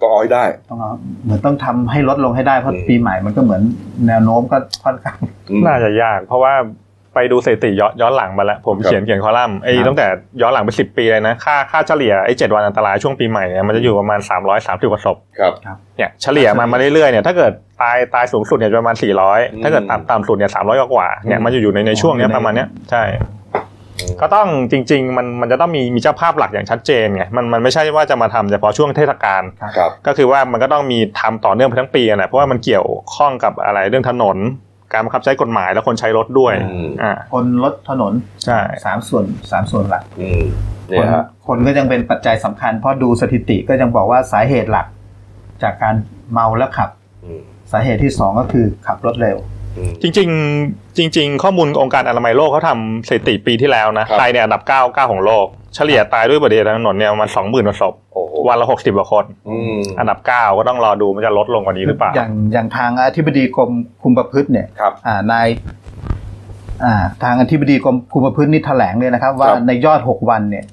[0.06, 0.92] ต้องเอาให้ได้ต้องเอา
[1.24, 3.62] เหมือนต้องทำให้ลดลงให้ได้เพราะอืมปีใหม่มันก็เหมือน
[4.06, 5.18] แนวโน้มก็ค่อนข้าง
[5.50, 6.54] อืมน่าจะยาก เพราะว่า
[7.14, 10.06] ไปดูสถิติย้อนย้อนหลังมาแล้วผมครับเขียนเขียนคอลัมน์ไอ้ครับตั้งแต่
[10.42, 15.52] ย้อนหลังไปสิบปีเลยนะค่าค่าเฉลี่ยไอ้เจ็ดวันอันตรายช่วงปีใหม่เนี่ยมันจะอยู่ประมาณสามร้อยสามสิบกว่าศพครับ
[15.96, 23.02] เนี่ยเฉลี่ยมามาเรื่อยๆเนี่ยถ้าเกิดตายตายสูงสุดเนี่ยจะประมาณสี่ร้อยอืมถ้าเกิดต่ำต่ำสุดเนี่ยสามร้อยกว่าๆเนี่ยมันจะอยู่ในในช่วงเนี้ยประมาณเนี้ยใช่
[24.20, 29.42] ก็ต้องจริง ๆ มันมันจะต้องมีมีเจ้าภาพหลักอย่างชัดเจนไงมันมันไม่ใช่ว่าจะมาทำเฉพาะช่วงเทศกาล
[29.76, 34.36] ครับก็คือว่ามันก็ต้องมีทำต่อเนื่องไปทั้งปีอะนะเพราะว่ามันเกี่ยวข้องกับอะไรเรื่องถนน
[34.92, 38.12] การบังคับใช้กฎหมายและคนใช้รถด้วยอืมอ่าคนลดถนน
[38.44, 40.44] ใช่สามส่วนสามส่วนหลักอืม
[40.88, 44.86] คเนี่ยนฮะคนก็ยังเป็นปัจจัยสำคัญเพราะดูสถิติก็ยังบอกว่าสาเหตุหลัก
[45.62, 45.94] จากการ
[46.32, 46.90] เมาแล้วขับ
[47.24, 49.55] อืมสาเหตุที่สองก็คือขับรถเร็วอืม
[50.02, 63.70] จริงๆจริง ๆ ข้อมูลองค์การอนามัยโลกเขาทำสถิติปีที่แล้วนะครับตายเนี่ยอันดับ9 9ของโลก เฉลี่ยตายด้วยอุบัติเหตุทางถนนเนี่ยประมาณ20,000กว่าศพโอ้โหวันละ60กว่าคนอืมอันดับ9ก็ต้องรอดูมันจะลดลงกว่านี้หรือเปล่า อย่างอย่างทางอธิบดีกรม
[64.02, 65.48] คุมประพฤติเนี่ยครับอ่านาย
[66.84, 70.64] อ่าทางอธิบดีกรมคุมประพฤตินี่แถลงเลยนะครับ ว่าครับในยอดหกวันเนี่ย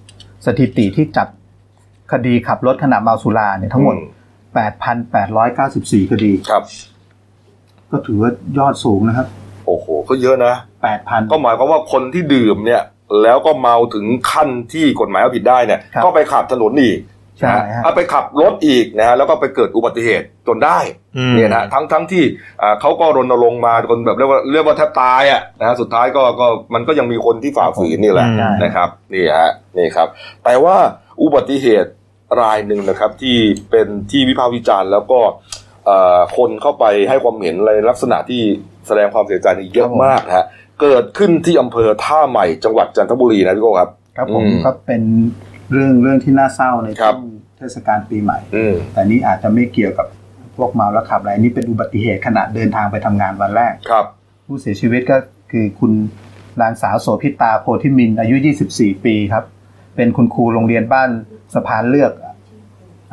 [0.46, 1.28] สถิติที่จับ
[2.12, 4.04] คดีขับรถขณะเมาสุราเนี่ยทั้งหมดอื
[4.56, 6.64] แปดพันแปดร้อยเก้าสิบสี่คดีครับ
[7.94, 9.28] ก็ถือว่ายอดสูงนะครับ
[9.68, 12.82] โอ้โห ก็เยอะนะแปดพันก็หมายความว่าคนที่ดื่มเนี่ย
[13.24, 17.00] แล้วก็เมาถึงขั้นที่กฎหมายเอาผิดได้เนี่ยครับก็ไปขับถนนอีก
[17.40, 20.80] ใช่นะฮะเอาไปขับรถอีกนะฮะแล้วก็ไปเกิดอุบัติเหตุจนได้
[21.18, 22.24] อืมเนี่ยนะทั้งทั้งที่
[22.62, 30.08] อ่าเขาก็รณรงค์มาจนแบบเรียกว่าเรียกว่าแทบตายอะนะฮะสุดท้ายก็ก็มันก็ยังมีคนที่ฝ่าฝืนนี่แหละอืมนะครับนี่ฮะนี่ครับ
[30.44, 30.76] แต่ว่า
[31.22, 31.92] อุบัติเหตุ
[32.42, 33.38] รายหนึ่งนะครับ ที่
[33.72, 35.32] เป็นที่วิพากษ์วิจารณ์แล้วก็เอ่
[35.63, 35.63] อ
[36.38, 38.42] คนเข้าไปให้ความเห็นในลักษณะที่
[38.88, 40.46] แสดงความเสียใจนี่เยอะมากนะฮะ
[40.82, 45.02] เกิดขึ้นที่อำเภอท่าใหม่จังหวัดจันทบุรีนะพี่โก้ครับ ครับผมอืมก็เป็น
[45.72, 47.24] เรื่องเรื่องที่น่าเศร้าในครัช่บวง
[47.58, 50.08] เทศกาลปีใหม่อืมแต่นี้อาจจะไม่เกี่ยวกับ
[50.58, 54.06] พวกเมาแล้วขับอะไรนี่เป็นอุบัติเหตุขณะเดินทางไปทำงานวันแรกครับ
[54.46, 55.18] ผู้เสียชีวิตก็
[55.52, 55.92] คือคุณ
[56.62, 58.36] นางสาวโสภิตาโพธิมินทร์อายุ
[58.70, 59.44] 24 ปีครับ
[59.96, 61.10] เป็นคุณครูโรงเรียนบ้าน
[61.54, 62.12] สะพานเลือก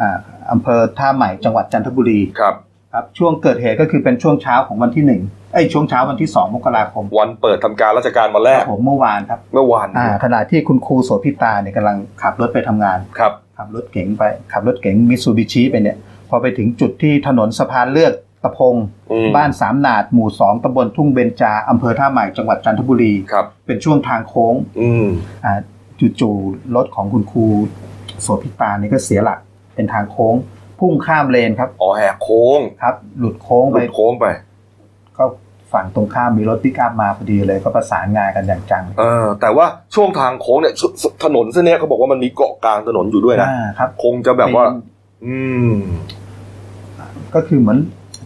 [0.00, 0.18] อ่า
[0.52, 2.54] อำเภอท่าใหม่จังหวัดจันทบุรีครับ
[2.92, 5.22] ครับช่วงเกิดเหตุก็คือเป็นช่วงเช้าของวันที่หนึ่ง
[5.54, 15.96] ไอ้ยช่วงเช้าวันที่สองมกราคม วันเปิดทำการราชการวันแรคกรับผมเมื่อวานครับเมื่อวานอ่าขณะที่คุณครูโสภิตาเนี่ยกำลังขับรถไปทำงานครับขับรถเก๋งไปขับรถเก๋งมิตซูบิชิไปเนี่ย
[16.28, 18.74] พอไปถึงจุดที่ถนนสะพานเลือกตะพง
[19.12, 25.08] อืมบ้านสามนาดหมู่สองตำบลทุ่งเบญจาอำเภอท่าใหม่จังหวัดจันทบุรีครับเป็นช่วงทางโค้ง อืม
[25.44, 25.52] อ่า
[26.20, 27.44] จู่ๆรถของคุณครู
[28.22, 29.38] โสภิตานี่ก็เสียหลัก
[29.80, 30.34] เป็นทางโค้ง
[30.80, 34.26] พุ่งข้ามเลนครับอ๋อแหกโค้งครับ หลุดโค้งหไปลุดโค้งไป
[35.18, 35.24] ก็
[35.72, 44.64] ฝั่งตรงข้ามมีรถปิกอัพมาพอดีเลย ก็ประสานงานกันอย่างจังเออ แต่ว่าช่วงทางโค้งเนี่ยชชถนนเส้นเนี้ยเขาบอกว่ามันมีเกาะกลางถนนอยู่ด้วยนะอ่าครับคงจะแบบว่า
[45.24, 45.36] อื
[45.72, 45.74] ม
[47.34, 47.78] ก็คือเหมือน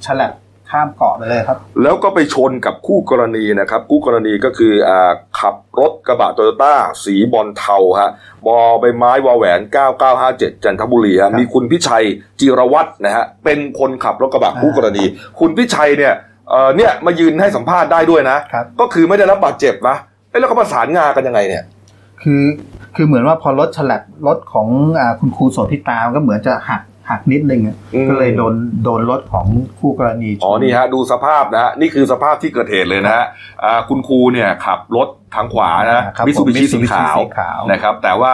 [0.07, 0.33] ฉลับ
[0.75, 8.11] ข้ามเกาะไปเลยครับ แล้วก็ไปชนกับคู่กรณีนะครับ คู่กรณีก็คืออ่าขับรถกระบะโตโยต้าสีบอลเทาฮะ
[8.47, 9.61] บอใบไม้วอแหวน
[10.13, 12.05] 9957 จันทบุรีครัฮะบมีคุณพิชัย
[12.41, 15.05] จิรวัตรนะฮะเป็นคนขับรถกระบะอ่าคู่กรณี
[15.41, 16.15] คุณพิชัยเนี่ย
[16.51, 19.97] เอ่อเนี่ยมายืนให้สัมภาษณ์ได้ด้วยนะครับก็คือไม่ได้รับบาดเจ็บนะ
[20.31, 21.65] เอ้ยแล้วก็ประสานงานกันยังไงเนี่ย
[22.23, 22.43] คือ
[22.95, 29.47] คือเหมือนว่าพอรถฉลับรถของอาคุณครูโสภิตามันก็เหมือนจะหัก หักนิดนึงอะอืมก็เลยโดนโดนรถของ
[29.79, 33.25] คู่กรณีชอ๋อนี่ฮะดูสภาพนะฮะนี่คือสภาพที่เกิดเหตุเลยนะฮะ
[33.65, 38.33] อ่าคุณครูเนี่ยขับรถทางขวานะอ่าครับมิผซูบิชิ Mitsubishi สีขาวสีขาวนะครับ แต่ว่า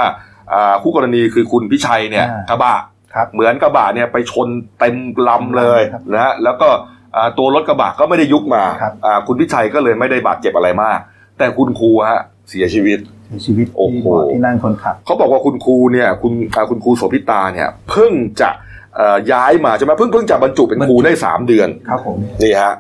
[0.52, 2.76] อ่าคู่กรณีคือคุณพิชัยเนี่ยอ่ากระบะ
[3.14, 4.96] ครับเหมือนกระบะเนี่ยไปชนเต็ม
[5.28, 6.68] ลำเลยครับนะฮะแล้วก็
[7.16, 10.98] อ่าตัวรถกระบะก็ไม่ได้ยุบมาครับอ่าคุณพิชัยก็เลยไม่ได้บาดเจ็บอะไรมาก
[11.38, 12.98] แต่คุณครูฮะเสียชีวิต
[13.30, 18.50] เสียชีวิตโอ้ที่โหเบาะที่นั่งคนขับเขาบอกว่าคุณครูเนี่ย คุณอ่าคุณครูโสภิตาเนี่ย เพิ่งจะ
[18.96, 22.74] เอ่อย้ายมาใช่ไหมเพิ่งเพิ่งจะบรรจุเป็นครูได้สามเดือนครับผมนี่ฮะ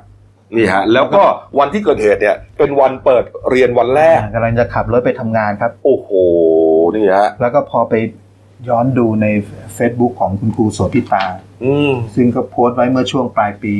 [0.56, 1.22] นี่ฮะแล้วก็
[1.58, 6.08] วันที่เกิดเหตุเนี่ย เป็นวันเปิดเรียนวันแรกกำลังจะขับรถไปทำงานครับ โอ้โห
[6.96, 7.94] นี่ฮะแล้วก็พอไป
[8.68, 9.26] ย้อนดูใน
[9.76, 11.24] Facebook ของคุณครูโสภิตา
[11.64, 13.74] อืมซึ่งก็โพสต์ไว้เมื่อช่วงปลายปี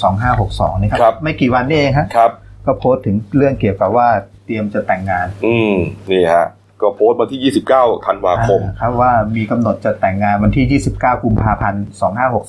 [0.00, 2.30] 2562 นี่คครัรับ ไม่กี่วันนี่เองฮะครับ
[2.66, 4.08] ก็โพสต์ถึงเรื่องเกี่ยวกับว่า
[4.46, 5.74] เตรียมจะแต่งงาน อืม
[6.10, 6.46] นี่ฮะ
[6.80, 11.84] ก็โพสต์มาที่ 29ธันวาคมอ่าครับว่ามีกำหนดจะแต่งงานวันที่ 29กุมภาพันธ์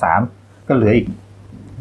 [0.02, 1.08] 2563 ก็เหลืออีก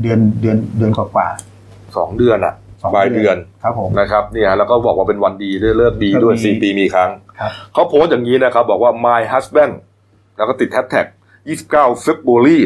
[0.03, 1.29] เดือนเดือนเดือนกว่า
[1.73, 9.73] 2เดือนอะๆสองปลายเดือนครับผมนะครับเนี่ยแล้วก็บอกว่าเป็นวันดีด้วยเลิกดีด้วยก็มีสี่ปีมีครั้งครับเขาโพสต์อย่างนี้นะครับ บอกว่า my husband
[10.37, 11.07] แล้วก็ติดแฮชแท็ก
[11.55, 12.59] 29 February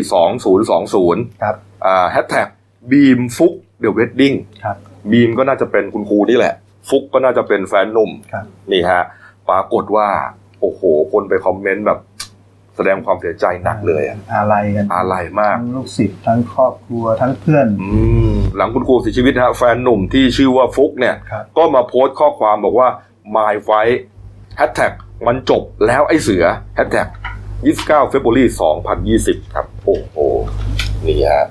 [0.66, 2.48] 2020ครับอ่าแฮชแท็ก
[2.90, 4.76] beam ฟุก the wedding ครับ
[5.10, 6.54] บีมก็น่าจะเป็นคุณครูนี่แหละ
[6.88, 9.02] ฟุกก็น่าจะเป็นแฟนหนุ่มครับนี่ฮะ
[9.48, 10.08] ปรากฏว่า
[10.60, 10.80] โอ้โห
[11.12, 12.00] คนไปคอมเมนต์แบบ
[12.76, 17.88] แสดงความเสียใจหนักเลยอะอะไรกันอะไรมาก ทั้งลูกศิษย์ทั้งครอบครัวทั้งเพื่อนอื
[18.32, 22.88] มหลังคุณครูเสียชีวิตนะฮะแฟนหนุ่มที่ชื่อว่าฟุกเนี่ยครับก็มาโพสต์ข้อความบอกว่า
[23.36, 23.96] my fight
[24.58, 24.92] hashtag
[25.26, 26.44] มันจบแล้วไอ้เสือ
[26.78, 27.08] hashtag
[27.60, 28.44] 29 February
[29.00, 30.16] 2020 ครับ โอ้โห
[31.06, 31.46] นี่ฮะ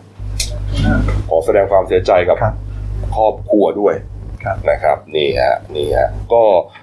[1.30, 2.38] ขอแสดงความเสียใจกับ
[3.15, 3.95] ครับครอบครัวด้วย
[4.43, 6.41] ครับนะครับนี่ฮะนี่ฮะก็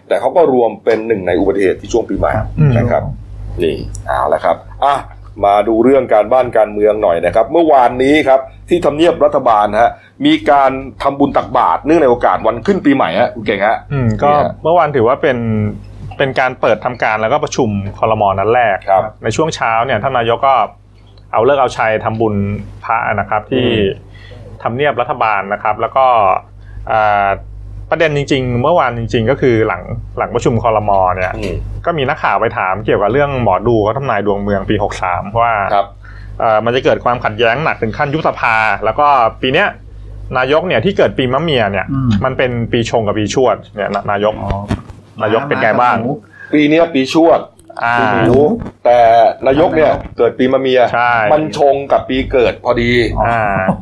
[0.08, 2.46] แต่เขาก็รวมเป็นหนึ่งในอุบัติเหตุที่ช่วงปีใหม่ครับ
[2.78, 3.02] นะครับ
[3.62, 4.96] นี่เอาละครับอะ
[5.44, 9.90] มาดูเรื่องการบ้านการเมืองหน่อยนะครับ เมื่อวานนี้ครับที่ทำเนียบรัฐบาลฮะ
[10.26, 10.70] มีการ
[11.02, 15.38] ทำบุญตักบาตรเนื่องในโอกาสวันขึ้นปีใหม่ฮะคุณเก่งฮะอืมก็เนี่ยเมื่อวานถือว่าเป็น
[16.18, 17.68] เป็นการเปิดทำการแล้วก็ประชุม
[17.98, 20.54] คอรมอนัดแรกครับในช่วงเช้าเนี่ยท่านนายกก็
[21.32, 22.34] เอาเลิกเอาชัยทำบุญ
[22.84, 23.66] พระนะครับที่
[24.64, 26.06] ทำเนียบรัฐบาลนะครับ แล้วก็
[26.90, 27.28] อ่า
[27.90, 29.82] ประเด็นจริง ๆ เมื่อวานจริง ๆ ก็คือหลัง
[30.18, 31.54] หลังประชุมคอรมอเนี่ยอืม
[31.86, 34.74] ก็มีนักข่าวไปถามเกี่ยวกับเรื่องหมอดูเขาทำนายดวงเมืองปี
[35.06, 35.86] 63 ว่าครับ
[36.40, 39.06] เอ่อมันจะเกิดความขัดแย้งหนักถึงขั้นยุบสภา แล้วก็
[39.42, 39.68] ปีเนี้ย
[40.38, 44.50] นายกเนี่ยที่เกิดปีมะเมียเนี่ยอืมมันเป็นปีชงกับปีชวดเนี่ยนนายกอ๋อ
[45.22, 46.12] นายกเป็นไงบ้างหมู
[46.54, 47.40] ปีเนี้ยปีชวด
[47.84, 48.40] อ่าปีหนู
[48.84, 48.98] แต่
[49.46, 52.90] นายกเนี่ยเกิดปีมะเมีย ใช่ มันชงกับปีเกิดพอดี
[53.26, 53.38] อ่า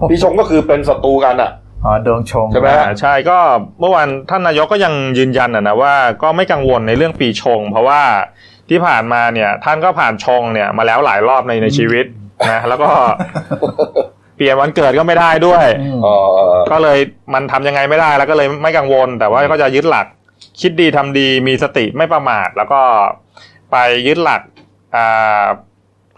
[0.09, 1.51] ปีชงก็คือเป็นศัตรูกันอะ
[1.85, 3.39] อ๋อดวงชง ใช่ไหมอ่าใช่ก็
[3.81, 8.03] เมื่อวานท่านนายกก็ยังยืนยันอะนะว่าก็ไม่กังวลในเรื่องปีชง เพราะว่า
[8.69, 12.07] ที่ผ่านมาเนี่ย ท่านก็ผ่านชงเนี่ยมาแล้วหลายรอบในในชีวิต
[12.51, 12.91] นะแล้วก็
[14.37, 16.15] เปลี่ยนวันเกิดก็ไม่ได้ด้วย อืม เอ่
[16.55, 16.99] อก็เลย
[17.35, 20.07] มันทำยังไงไม่ได้แล้วก็เลยไม่กังวล แต่ว่าก็จะยึดหลัก
[20.61, 22.81] คิดดีทำดีมีสติไม่ประมาท แล้วก็
[23.73, 24.41] ไปยึดหลัก
[24.97, 25.45] อ่า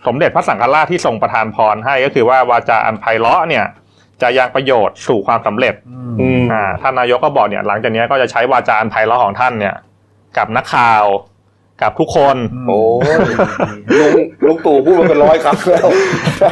[0.06, 3.64] สมเด็จพระสังฆราชที่ทรงประทานพรให้ก็คือว่าวาจาอันไพเราะเนี่ย
[4.22, 9.74] จะยังประโยชน์สู่ความสำเร็จอืมอืมอ่าท่านนายกก็บอกเนี่ยหลังจากนี้ก็จะใช้วาจาอันไพเราะของท่านเนี่ย
[10.36, 11.04] กับนักข่าว
[11.82, 12.36] กับทุกคน
[12.68, 12.80] โอ้
[13.14, 13.16] ย
[14.00, 14.12] ลุง
[14.46, 15.88] ลุงตู่พูดมาเป็นร้อยครั้งแล้ว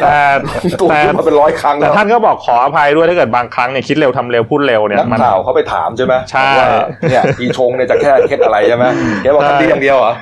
[0.03, 0.17] แต่
[0.65, 6.67] ลุงตู่แต่พูดมาเป็นร้อยครั้งแต่แล้วท่านก็บอกขออภัยด้วยถ้าเกิดบางครั้งเนี่ยคิดเร็วทำเร็วพูดเร็วเนี่ยนักมันข่าวเขาไปถามใช่ไหมใช่ว่า
[7.11, 8.85] เนี่ยปีชงเนี่ยจะแค่เคล็ดอะไรใช่ไหม
[9.23, 10.13] แกบอกทำดีอย่างเดียวเหรอ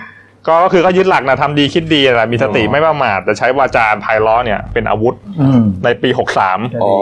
[0.48, 6.08] ก็ก็คือก็ยึดหลักนะทำดีคิดดีแหละมีสติอ๋อไม่ประมาทแต่ใช้วาจาอันไพเราะเนี่ยเป็นอาวุธอืมในปี
[6.44, 6.92] 63อ๋อ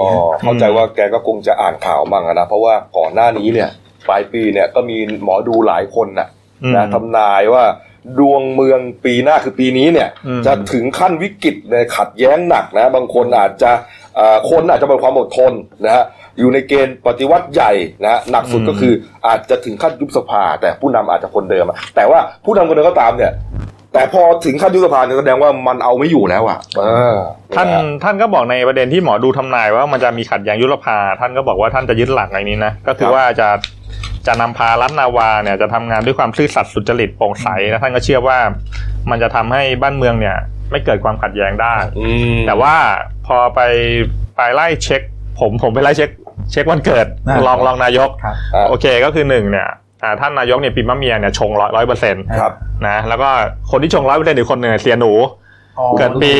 [0.40, 3.68] เข้าใจว่าแกก็คงจะอ่านข่าวมั่งอะนะเพราะว่าก่อนหน้านี้เนี่ย
[4.08, 6.28] ปลายปีเนี่ยก็มีหมอดูหลายคนน่ะ
[6.62, 7.64] อืมนะทำนายว่า
[8.18, 13.70] ดวงเมืองปีหน้าคือปีนี้เนี่ยอืมจะถึงขั้นวิกฤตเลยขัดแย้งหนักนะ บางคนอาจจะ
[14.16, 15.52] เอ่อคนอาจจะมีความอดทน
[15.86, 16.04] นะฮะ
[16.38, 17.72] อยู่ในเกณฑ์ปฏิวัติใหญ่
[18.02, 18.92] นะฮะหนักสุดก็คือ
[19.26, 23.32] อาจจะถึงขั้นยุบสภา แต่ผู้นำอาจจะคนเดิมอะแต่ว่าผู้นำคนเดิมก็ตามเนี่ย
[23.94, 26.82] แต่พอถึงขั้นยุบสภาเนี่ยแสดงว่ามันเอาไม่อยู่แล้วอะเอ
[27.14, 27.16] อ
[27.54, 33.48] ท่านนะฮะท่านก็บอกในประเด็นที่หมอดูทำนายว่ามันจะมีขัดแย้งยุบสภา ท่านก็บอกว่าท่านจะยึดหลักในนี้นะก็คือว่าจะ
[34.26, 38.38] จะนำพารัฐนาวาเนี่ยจะทำงานด้วยความซื่อสัตย์สุจริตโปร่งใสและท่านก็เชื่อว่า
[39.10, 40.36] มันจะทำให้บ้านเมืองเนี่ย
[40.70, 42.74] ไม่เกิดความขัดแย้งได้อืมแต่ว่า
[43.26, 43.60] พอไป
[44.36, 45.02] ไปไล่เช็ค
[45.40, 46.10] ผมผมไปไล่เช็ค
[46.50, 49.68] เช็ควันเกิดอ่ารองรองนายก ครับ อะโอเคก็คือหนึ่งเนี่ย
[50.02, 52.52] อ่าท่านนายกเนี่ยปีมะเมียเนี่ยชงร้อยร้อยเปอร์เซ็นต์ครับ
[52.86, 53.28] นะแล้วก็
[53.70, 55.12] คนที่ชงร้อยเปอร์เซ็นต์อีกคนหนึ่งเสียหนู
[55.78, 56.32] อ๋อเกิดปี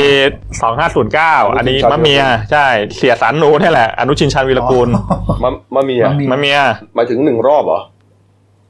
[0.75, 2.67] 2509อันนี้อนุชินชาญมะเมียใช่
[2.97, 4.89] เสียสันหนูนี่แหละอนุชินชาญวีรกูล
[5.45, 6.59] มะมะเมียมะเมีย มะเมีย
[6.95, 7.81] หมายถึงหนึ่งรอบเหรอ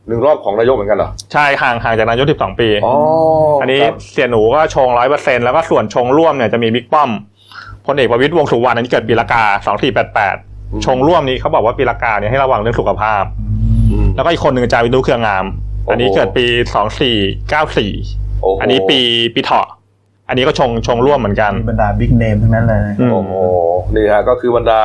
[0.09, 2.95] หนึ่งรอบของนายกเหมือนกันเหรอใช่ห่างห่างจากนายก12ปี อ๋อ
[3.61, 3.81] อัอันนี้
[4.13, 7.11] เสียหนูก็ชงร้อยเปอร์เซ็นต์แล้วก็ส่วนชงร่วมเนี่ยจะมีบิ๊กป้อม
[7.87, 9.43] พลเอกประวิตยวงษ์สุวรรณอันนี้เกิดปีละกา
[10.05, 13.25] 2488 ชงร่วมนี้เขาบอกว่าปีละกาเนี่ยให้ระวังเรื่องสุขภาพ
[14.17, 15.45] แล้วก็อีกคนหนึ่งอาจารย์วินุเครืองาม
[15.91, 16.47] อันนี้เกิดปี
[17.23, 19.01] 2494โอ้โหอันนี้ปี
[19.35, 19.67] ปีเถาะ
[20.29, 23.35] อันนี้ก็ชงชงร่วมเหมือนกันมีบรรดาบิ๊กเนมทั้งนั้นเลยอืมโอ้โห
[23.95, 24.83] นี่ฮะก็คือบรรดา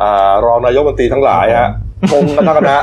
[0.00, 1.70] อ่ารองนายกรัฐมนตรีทั้งหลายฮะ
[2.12, 2.76] ชงกันทั้งคณะ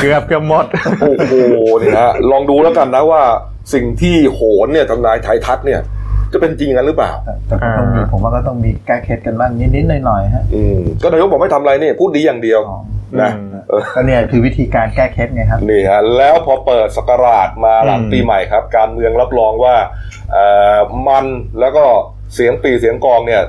[0.00, 0.64] เกือบเกือบหมด
[1.00, 1.32] โอ้โห
[1.82, 3.22] นี่ฮะลองดูแล้วกันนะว่า
[3.74, 5.80] สิ่งที่โหนเนี่ยทำนายไทยทัศน์เนี่ย
[6.36, 7.12] จะเป็นจริงกันหรือเปล่า
[7.46, 12.80] แต่ก็ต้องมีอ่าผมว่าก็ต้องมีแก้เคล็ดกันบ้างนิดๆหน่อยๆฮะอืมก็นายกบอกไม่ทำอะไรนี่พูดดีอย่างเดียวอ๋อ
[13.22, 19.74] นะอืมเออก็เนี่ยคือวิธีการแก้เคล็ดไงครับนี่ฮะแล้วพอเปิดสกราชมาหลังอืมปีใหม่ครับ การเมืองรับรองว่า
[20.32, 20.76] เอ่อ
[21.08, 21.24] มัน
[21.60, 21.84] แล้วก็
[22.34, 23.42] เสียงปีเสียงกลองเนี่ย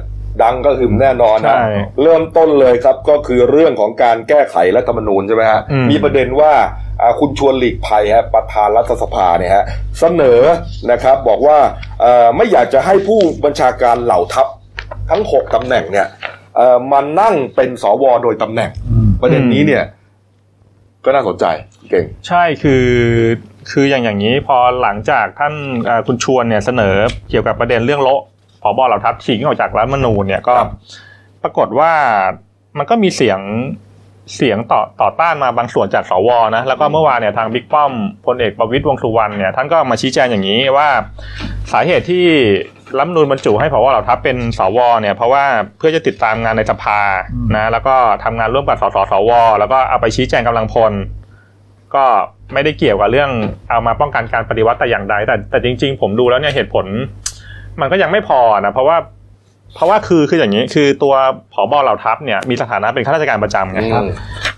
[0.43, 1.67] ดังก็หึมแน่นอนนะใช่
[2.01, 6.53] เริ่มต้นเลยครับก็คือเรื่องของการแก้ไขรัฐธรรมนูญใช่ไหมฮะอืมมีประเด็นว่า
[7.01, 9.65] อ่าคุณชวนหลีกภัยฮะประธานรัฐสภาเนี่ยฮะ
[9.99, 10.41] เสนอ
[10.91, 11.57] นะครับบอกว่า
[12.01, 14.47] เอ่อไม่อยากจะให้ผู้บัญชาการเหล่าทัพ
[15.09, 16.07] ทั้งหกตำแหน่งเนี่ย
[16.55, 18.69] เอ่อมานั่งเป็นสวโดยตำแหน่ง
[19.21, 19.83] ประเด็นนี้เนี่ย
[21.05, 21.45] ก็น่าสนใจ
[21.89, 22.85] เก่ง ใช่คือ
[23.71, 25.53] คืออย่างอย่างนี้พอหลังจากท่าน
[25.85, 26.95] เอ่อคุณชวนเนี่ยเสนอ
[27.29, 28.21] เกี่ยวกับประเด็นเรื่องโละ
[28.67, 30.69] ผบเหล่าทัพฉีกออกจากรัฐธรรมนูญเนี่ยก็ครับ
[31.43, 31.91] ปรากฏว่า
[32.77, 33.39] มันก็มีเสียง
[34.35, 37.91] เสียงต่อต่อต้านมาบางส่วนจากสวนะแล้วก็เมื่อวานเนี่ยทางบิ๊กป้อม
[38.25, 40.89] พลเอกประวิตยวงษ์สุวรรณเนี่ยท่านก็มาชี้แจงอย่างนี้ว่า
[41.71, 42.25] สาเหตุที่
[42.97, 45.43] รัฐธรรมนูญบรรจุให้ผบเหล่าทัพเป็นสวเนี่ยเพราะว่า
[45.77, 46.99] เพื่อจะติดตามงานในสภา
[47.55, 50.93] นะแล้วก็ทำงานร่วมกับสสสว แล้วก็เอาไปชี้แจงกำลังพล
[51.95, 52.05] ก็
[52.53, 53.31] ไม่ได้เกี่ยวกับเรื่อง
[53.69, 56.85] เอามาป้องกันการปฏิวัติแต่อย่างใดแต่แต่จริง ๆ ผมดูแล้วเนี่ยเหตุผล
[57.81, 58.97] มันก็ยังไม่พอนะเพราะว่า
[59.75, 61.13] เพราะว่าคือคืออย่างนี้คือตัว
[61.53, 64.07] ผอบเหล่าทัพเนี่ยมีสถานะเป็นข้าราชการประจำไงอืม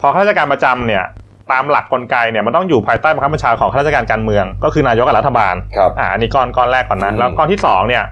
[0.01, 1.03] พอข้าราชการประจำเนี่ย
[1.51, 8.03] ตามหลักกลไกเนี่ยมันต้องอยู่ภายใต้บังคับบัญชาของข้าราชการการเมือง ก็คือนายกกับรัฐบาลครับอ่าอันนี้ก้อนก้อนแรกก่อนนะอืมแล้วก้อนที่สองเนี่ย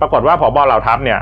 [0.00, 1.20] ปรากฏว่าผบเหล่าทัพเนี่ย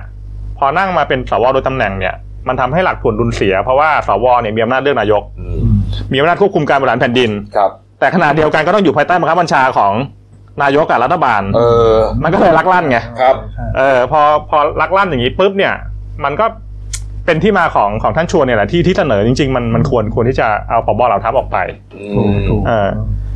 [0.59, 2.14] พอนั่งมาเป็นสวโดยตำแหน่งเนี่ย
[2.48, 5.72] มันทำให้หลักถ่วงดุลเสีย เพราะว่าสวเนี่ยมีอำนาจเลือกนายกอืม
[6.12, 9.92] มีอำนาจควบคุมการบริหารแผ่นดินครับแต่ขณะเดียวกันก็ต้องอยู่ภายใต้บังคับบัญชาของ
[10.62, 11.61] นายกกับรัฐบาลเอ
[11.93, 13.37] อ มันก็เลยลักลั่นไงครับ
[13.77, 15.75] เออพอพอลักลั่นอย่างนี้ปุ๊บเนี่ย
[16.25, 16.47] มันก็
[17.27, 21.59] เป็นที่มาของของท่านชวนเนี่ยแหละที่ที่เสนอจริงๆ มันมันควรควรที่จะเอาผบเหล่าทัพออกไป
[21.97, 22.88] อืถูกมถูกเออ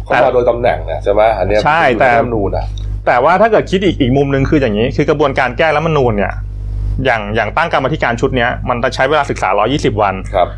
[0.04, 2.66] เข้ามาโดยตำแหน่งนะใช่ไหมอันเนี้ยใช่แต่รัฐธรรมนูญนะ
[3.06, 6.32] แต่ว่าถ้าเกิดคิดอีกอีกมุมหนึ่งคืออย่างนี้ คือกระบวนการแก้รัฐธรรมนูญเนี่ย
[7.04, 10.48] อย่างอย่างตั้งกรรมาธิการชุดเนี้ยมันจะใช้เวลาศึกษา 120 วันครับ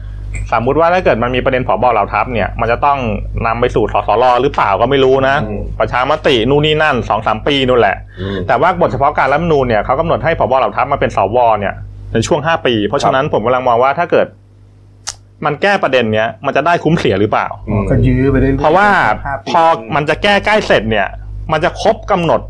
[0.52, 2.98] สมมุติว่าถ้าเกิดมันมีประเด็นผบเหล่าทัพเนี่ย มันจะต้อง
[3.46, 11.74] นำไปสู่สสรหรือเปล่าก็ไม่รู้นะอืมประชามตินู่นนี่นั่นสองสามปีนู่นแหละอืมแต่ว่าบทเฉพาะการรัฐธรรมนูญเนี่ยเขากำหนดให้ผบเหล่าทัพมาเป็นสวเนี่ย
[12.12, 14.26] ในช่วงห้าปี เพราะฉะนั้นผมกำลังมองว่าถ้าเกิด
[15.44, 18.88] มันแก้ประเด็นเนี้ยมันจะได้คุ้มเสียหรือเปล่าอืมก็ยื้อไปเรื่อยๆเพราะว่า
[19.26, 19.62] ห้ปีพอ
[19.94, 21.08] มันจะแก้ใกล้เสร็จเนี่ย
[21.52, 22.40] มันจะครบกำหนด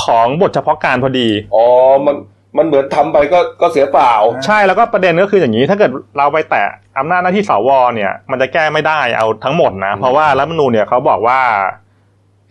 [0.00, 1.66] ของบทเฉพาะการพอดีอ๋อ
[2.06, 2.16] มัน
[2.56, 4.12] มันเหมือนทำไปก็ก็เสียเปล่า
[4.46, 6.64] ใช่แล้วก็ประเด็นก็คืออย่างนี้ ถ้าเกิดเราไปแตะ
[6.98, 11.40] อำนาจหน้าที่สวเนี่ยมันจะแก้ไม่ได้เอาทั้งหมดนะ เพราะว่ารัฐธรรมนูญเนี่ยเขาบอกว่า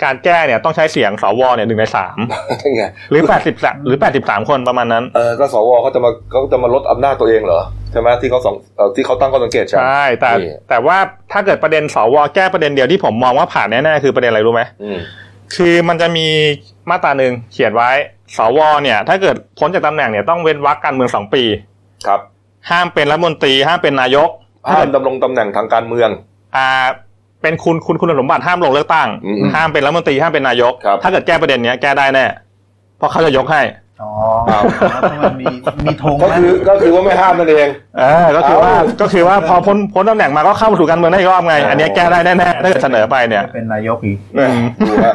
[0.04, 2.18] การแก้เนี่ยต้องใช้เสียงสวเนี่ยหนึ่งในสาม
[2.76, 3.56] ไงหรือแปดสิบ
[3.86, 10.98] หรือแปดสิบสามคนประมาณนั้นเออก็สวเขาจะมาเขาจะมาลดอำนาจตัวเองเหรอใช่ไหมที่เขาสองเอ่อที่เขาตั้งข้อสังเกตใช่ไหมใช่แต่นี่แต่ว่า
[11.32, 15.00] ถ้าเกิดประเด็นสวแก้ประเด็นเดียวที่ผมมองว่าผ่านแน่ๆคือประเด็นอะไรรู้ไหมอืม
[15.56, 16.28] คือมันจะมี
[16.89, 17.89] มาตราหนึ่งเขียนไว้
[18.38, 21.43] สวเนี่ย ถ้าเกิดพ้นจากตำแหน่งเนี่ยต้องเว้นวรรคการเมืองสองปี
[22.08, 22.19] ครับ
[22.69, 24.30] ห้ามเป็นรัฐมนตรีห้ามเป็นนายก
[24.69, 26.10] ห้ามดำรงตำแหน่งทางการเมือง
[26.56, 26.67] อ่า
[27.41, 32.26] เป็นคุณคุณคุณสมบัติห้ามลงเลือกตั้งอืมห้ามเป็นรัฐมนตรีห้ามเป็นนายกครับถ้าเกิดแก้ประเด็นเนี้ยแก้ได้แน่
[32.97, 33.62] เพราะเขาจะยกให้
[34.02, 34.12] อ๋อ
[34.52, 34.64] ครับ
[35.10, 35.46] เพราะมันมี
[35.86, 37.68] มีธงก็นะคือก็คือว่าไม่ห้ามนั่นเอง
[38.00, 44.48] เออก็คือว่าเอ้าก็คือว่าพอพ้นพ้นตำแหน่งมาก็เข้าสู่การเมืองได้อีกรอบไง อันเนี้ยแก้ได้แน่ๆถ้าเกิดเสนอไปเนี่ย เป็นนายกอีกแม่
[44.88, 45.14] ดูฮะ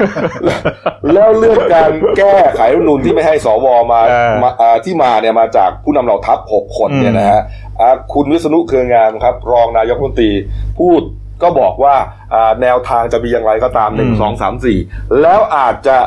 [1.12, 7.40] แล้วเรื่องการแก้ไขรัฐธรรมนูญที่ไม่ให้สวมาเออ มาอ่าที่มาเนี่ยมาจากผู้นำเหล่าทัพหกคนเนี่ยนะฮะ
[7.80, 10.30] อ่าคุณวิษณุเครืองามครับ รองนายกรัฐมนตรี
[10.78, 11.02] พูด
[11.42, 11.94] ก็บอกว่า
[12.34, 14.78] อ่าแนวทางจะมีอย่างไรก็ตามหนึ่งสองสามสี่
[15.22, 15.98] แล้วอาจจะ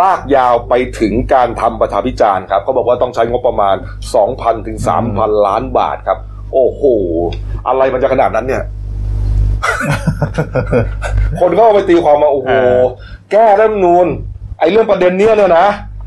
[0.00, 3.76] ลากยาวไปถึงการทำประชาพิจารณ์ครับเขาบอกว่าต้องใช้งบประมาณ
[4.20, 4.78] 2,000 ถึง
[5.12, 6.18] 3,000 ล้านบาทครับ
[6.52, 6.82] โอ้โห
[7.66, 8.62] อะไรมันจะขนาดนั้นเนี่ย
[11.40, 12.80] คนก็เอาไปตีความมาโอ้โหเออ
[13.32, 14.06] แก้รัฐธรรมนูญ
[14.58, 15.66] ไอ้เรื่องประเด็นเนี้ยเนี่ยนะ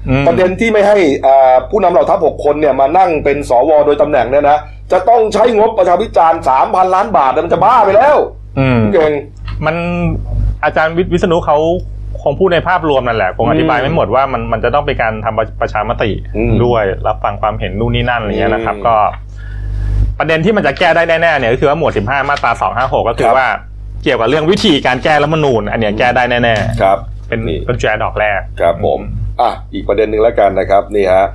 [0.10, 4.58] อืมประเด็นที่ไม่ให้อ่าผู้นำเหล่าทัพหกคนเนี่ยมานั่งเป็นสวโดยตำแหน่งเนี่ยนะ
[4.92, 8.18] จะต้องใช้งบประชาพิจารณ์สามพันล้านบาทเนี่ยมันจะบ้าไปแล้ว
[8.60, 9.12] อืมเก่ง
[9.66, 9.76] มัน
[10.64, 11.58] อาจารย์วิวิษณุเขา
[12.24, 18.96] คงพูดในภาพรวมนั่นแหละคงอธิบายอืมไม่หมดว่ามันมันจะต้องเป็นการทำประประชามติอืมด้วยรับฟังความเห็นนู่นนี่นั่นอะไรเงี้ยนะครับอืมก็
[20.20, 23.50] ประเด็นที่มันจะแก้ได้แน่ๆเนี่ยก็คือว่าหมวดสิบห้ามาตราสองห้าหกก็คืคอรับว่า
[24.04, 29.00] เกี่ยวกับเรื่องวิธีการแก้รัฐธรรมนูญอันเนี้ยแก้ได้แน่ครับๆเป็นนี่เป็นแจดอกแรกครับผม
[29.42, 31.26] อะอีกประเด็นหนึ่งแล้วกันนะครับนี่ฮะอ่า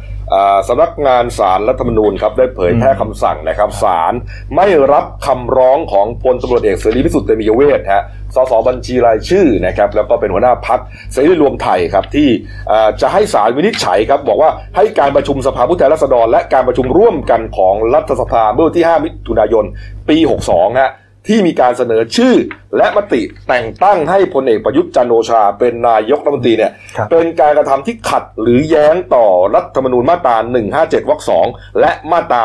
[0.68, 4.12] สำนักงานสารรัฐธรรมนูญครับได้เผยแพร่คำสั่งนะครับสาร
[4.56, 8.04] ไม่รับคำร้องของพลตำรวจเอกเสรีพิสุทธิ์เตมียเวทฮะ
[8.34, 10.80] สสบัญชีรายชื่อนะครับแล้วก็เป็นหัวหน้าพัก
[11.12, 12.28] เสรีรวมไทยครับที่
[12.70, 19.64] อ่าจะให้สารวินิจฉัยครับบอกว่าให้การประชุมสภาผู้แทนราษฎร และการประชุมร่วมกันของรัฐสภาเมื่อวันที่ 5 มิถุนายน
[20.08, 20.16] ปี
[20.48, 20.90] 62ฮะ
[21.26, 22.34] ที่มีการเสนอชื่อ
[22.76, 30.36] และมติแต่งตั้งให้พลเอกประยุทธ์จันทร์โอชา เป็นนายกรัฐมนตรีเนี่ยครับเป็นการกระทำที่ขัดหรือแย้งต่อรัฐธรรมนูญมาตรา
[30.74, 31.46] 157 วรรคสอง
[31.80, 32.42] และมาตรา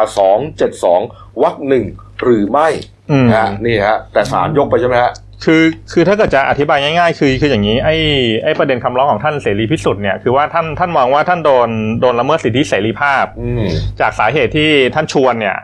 [0.69, 1.85] 272 วรรคหนึ่ง
[2.23, 2.67] หรือไม่
[3.11, 5.11] อืมฮะนี่ฮะแต่ศาลยกไปใช่ไหมฮะ
[5.45, 5.63] คือ
[5.93, 7.95] คือถ้าเกิดจะอธิบายง่ายๆ คือคืออย่างนี้ไอ้
[8.43, 11.69] ไอ้ประเด็นคำร้องของท่านเสรีพิสุทธิ์เนี่ยคือว่าท่านท่านมองว่าท่านโดน
[12.01, 13.63] โดนละเมิดสิทธิเสรีภาพอืม
[13.99, 15.57] จากสาเหตุที่ท่านชวนเนี่ย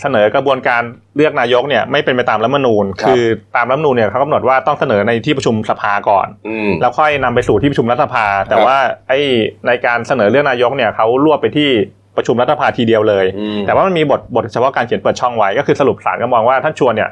[0.00, 0.82] เสนอกระบวนการ
[1.16, 3.24] เลือกนายกเนี่ยไม่เป็นไปตามรัฐธรรมนูญครับคือ
[3.56, 8.78] ตามรัฐธรรมนูญเนี่ยเขากำหนดว่าต้องเสนอในที่ประชุมสภาก่อนอืมแล้วค่อยนำไปสู่ที่ประชุมรัฐสภา แต่ครับว่า
[9.08, 9.18] ไอ้
[9.66, 11.70] ในการเสนอเลือกนายกเนี่ยเขารวบไปที่
[12.16, 17.10] ประชุมรัฐสภาทีเดียวเลยอืมแต่ว่ามันมีบทบทเฉพาะการเขียนเปิดช่องไว้ ก็คือสรุปสารก็มองว่าท่านชวนเนี่ย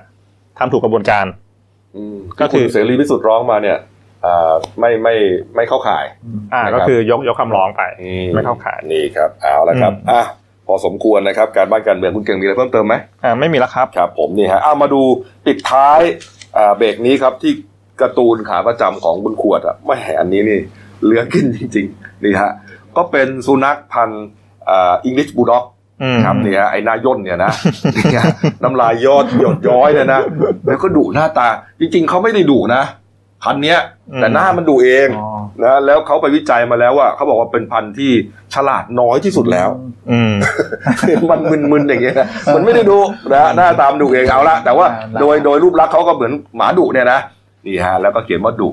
[0.59, 1.27] ทำถูกกระบวนการ
[1.97, 3.79] อืมก็คือที่ณเสรีพิสุทธิ์ร้องมาเนี่ย
[4.25, 5.15] อ่าไม่ไม่
[5.57, 6.05] ไม่เข้าข่าย
[6.55, 10.25] อ่านะครับก็คือยกยกคำร้องไปอืไม่เข้าข่ายนี่ครับเอาละครับอืมอะ
[10.67, 15.03] พอสมควรนะครับ การบ้านการเมืองคุณเก่งมีอะไรเพิ่มเติมไหมอ่าไม่มีแล้วครับครับ ผมนี่ฮะเอามาดู
[15.47, 16.01] ปิดท้าย
[16.57, 17.53] อ่าเบรกนี้ครับที่
[18.01, 20.59] การ์ตูนขาประจำของบุญขวดอะไม่อันนี้นี่
[21.05, 22.53] เหลือกินจริงๆนี่ฮะ
[22.97, 24.25] ก็เป็นสุนัขพันธุ์
[24.69, 25.65] อ่าอังกฤษบูลด็อก
[26.03, 27.53] อืมครับเนี่ยไอ้หนายย่นเนี่ยนะ
[27.95, 28.25] เนี่ย
[28.63, 30.21] น้ำลายยอดหยดย้อยเลยนะ
[30.67, 31.49] แล้วก็ดุหน้าตา
[31.81, 32.83] จริง ๆเขาไม่ได้ดุนะ
[33.45, 33.81] พันธุ์เนี้ย
[34.13, 35.29] อืมแต่หน้ามันดุเองอ๋อ
[35.65, 38.13] นะแล้วเขาไปวิจัยมาแล้วว่าเขาบอกว่าเป็นพันธุ์ที่
[38.55, 39.69] ฉลาดน้อยที่สุดแล้ว
[40.11, 40.35] อืม
[41.31, 41.41] มัน
[41.73, 42.99] มึนๆอย่างเงี้ยนะมันไม่ได้ดุ
[43.35, 47.21] นะหน้าตามนดุเองเอาละแต่ว่าอ่าโดยโดยรูปลักษณ์เขาก็เหมือนหมาดุเนี่ยนะ
[47.67, 48.69] นี่ฮะแล้วก็เขียนว่าดุ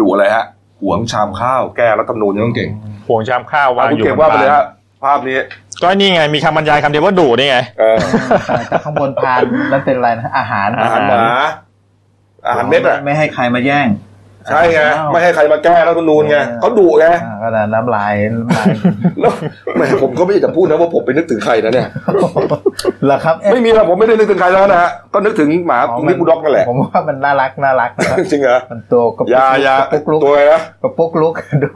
[0.00, 0.44] ดุอะไรฮะ
[0.82, 2.70] หวงชามข้าวแก้รัฐธรรมนูญยังต้องเก่ง
[3.08, 4.64] ห่วงชามข้าววางเอาคุณอยู่เก่งบนว่าไปเลยบ้านฮะ
[5.04, 5.38] ภาพนี้
[5.82, 7.98] ก็นี่ไงมีคำบรรยายคำเดียวว่าดุนี่ไงเออ
[8.68, 9.40] แต่ข้างบนพาน
[9.72, 11.22] นั่นเป็นอะไรนะอาหารอาหารหมา
[12.46, 13.86] อาหารเม็ดอะไม่ให้ใครมาแย่ง
[14.50, 14.80] ใช่ไง
[15.12, 18.66] ไม่ให้ใครมาแก้รัฐธรรมนูญไงเขาดุไงอ่าก็น่ะน้ำลายน้ำลาย
[19.20, 19.32] แล้ว
[19.76, 21.88] แหมผมก็ไม่อยากจะพูดนะว่าผมไปนึกถึงใครนะเนี่ย
[23.04, 31.34] เหรอครับเอ๊ะไม่มีหรอกผมไม่ได้นึกถึงใครแล้วนะฮะก็นึกถึงหมาอ๋อนิบูลด็อกนั่นแหละผมว่ามันน่ารักน่ารักนะครับจริงเหรอมันตัวกระปุกยายากระปุกลุกตัวอะไรนะกระปุกลุก
[31.64, 31.70] ดู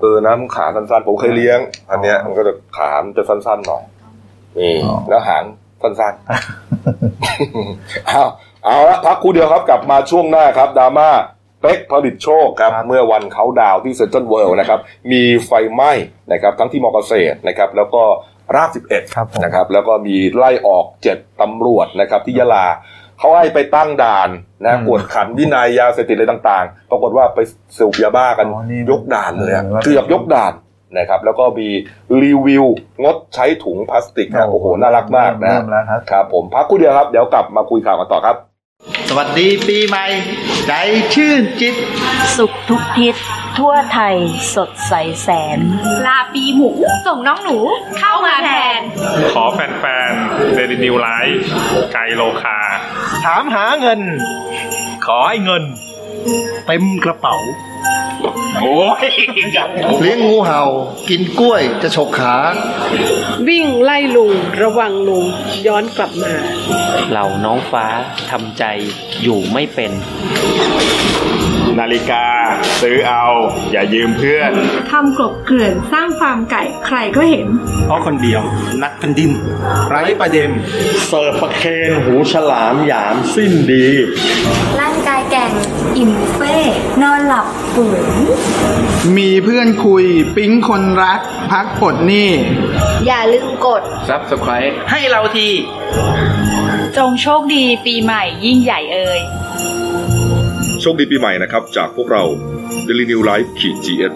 [0.00, 1.58] เออนะมันขาสั้นๆผมเคยเลี้ยง
[1.90, 3.82] อันเนี้ยมันก็จะขามันจะสั้นๆหน่อย
[4.58, 4.74] นี่
[5.08, 5.44] แล้วหาง
[5.82, 8.22] สั้นๆเอา
[8.64, 11.10] เอาละพักครู่เดียวครับกลับมาช่วงหน้าครับดราม่า
[11.62, 14.80] เป็กผลิตโชคครับเมื่อวันเขาดาวน์ที่เซ็นทรัลเวิลด์นะครับ
[15.12, 15.92] มีไฟไหม้
[16.32, 18.02] นะครับทั้งที่มอเกษตรนะครับแล้วก็
[18.54, 22.66] ราบสิบเอ็ดครับผมนะครับแล้วก็มีไล่ออกเจ็ดตำรวจนะครับที่ยะลา
[23.18, 24.28] เขาให้ไปตั้งด่าน
[24.64, 27.38] นะกวดขันวินัยยาเสพติดอะไรต่างๆ ปรากฏว่าไป
[27.78, 30.52] สูบยาบ้ากันอ๋อนี่ยกด่านเลยอะเออเกือบยกด่าน
[30.98, 31.68] นะครับแล้วก็มี
[32.22, 32.64] รีวิว
[33.02, 38.36] งดใช้ถุงพลาสติกนะโอ้โหน่ารักมากนะเริ่มแล้วครับครับผมพักครู่เดียวครับ เดี๋ยวกลับมาคุยข่าวกันต่อครับ
[39.08, 40.06] สวัสดีปีใหม่
[40.66, 40.72] ใจ
[41.14, 41.74] ชื่นจิต
[42.36, 43.14] สุขทุกทิศ
[43.58, 44.16] ทั่วไทย
[44.54, 44.92] สดใส
[45.22, 45.58] แสน
[46.06, 46.70] ลาปีหมู
[47.06, 47.58] ส่งน้องหนู
[47.98, 48.80] เข้ามาแทน
[49.32, 51.40] ขอแฟนๆเดลินิวไลฟ์
[51.92, 52.58] ไกลโลคา
[53.24, 54.00] ถามหาเงิน
[55.06, 55.62] ขอให้เงิน
[56.66, 57.36] เต็มกระเป๋า
[58.60, 59.06] โอ้ย
[60.00, 60.62] เลี้ยงงูเห่า
[61.08, 62.36] กินกล้วยจะฉกขา
[63.48, 65.24] วิ่งไล่ลุงระวังลุง
[65.66, 66.34] ย้อนกลับมา
[67.10, 67.86] เหล่าน้องฟ้า
[68.30, 68.64] ทำใจ
[69.22, 69.92] อยู่ไม่เป็น
[71.80, 72.24] นาฬิกา
[72.80, 73.24] ซื้อเอา
[73.72, 74.52] อย่ายืมเพื่อน
[74.90, 77.46] ทำกลบเกลื่อนสร้างฟาร์มไก่ใครก็เห็น
[77.86, 78.42] เพราะคนเดียว
[78.82, 79.30] นักแผ่นดิน
[79.88, 80.50] ไร้ประเด็น
[81.06, 83.86] เสิร์ฟประเคนหูฉลามหยามสิ้นดี
[84.80, 85.52] ร่างกายแก่ง
[85.96, 86.56] อิ่มบุฟเฟ่
[87.02, 88.04] นอนหลับฝืน
[89.16, 90.04] มีเพื่อนคุย
[90.36, 91.20] ปิ๊งคนรัก
[91.52, 92.30] พักปลดหนี้
[93.06, 95.48] อย่าลืมกด Subscribe ให้เราที
[96.96, 99.20] จงโชคดีปีใหม่ยิ่งใหญ่เอ่ย
[100.84, 102.22] โชคดีปีใหม่นะครับ จากพวกเรา
[102.86, 104.12] Daily New Life ขีด GS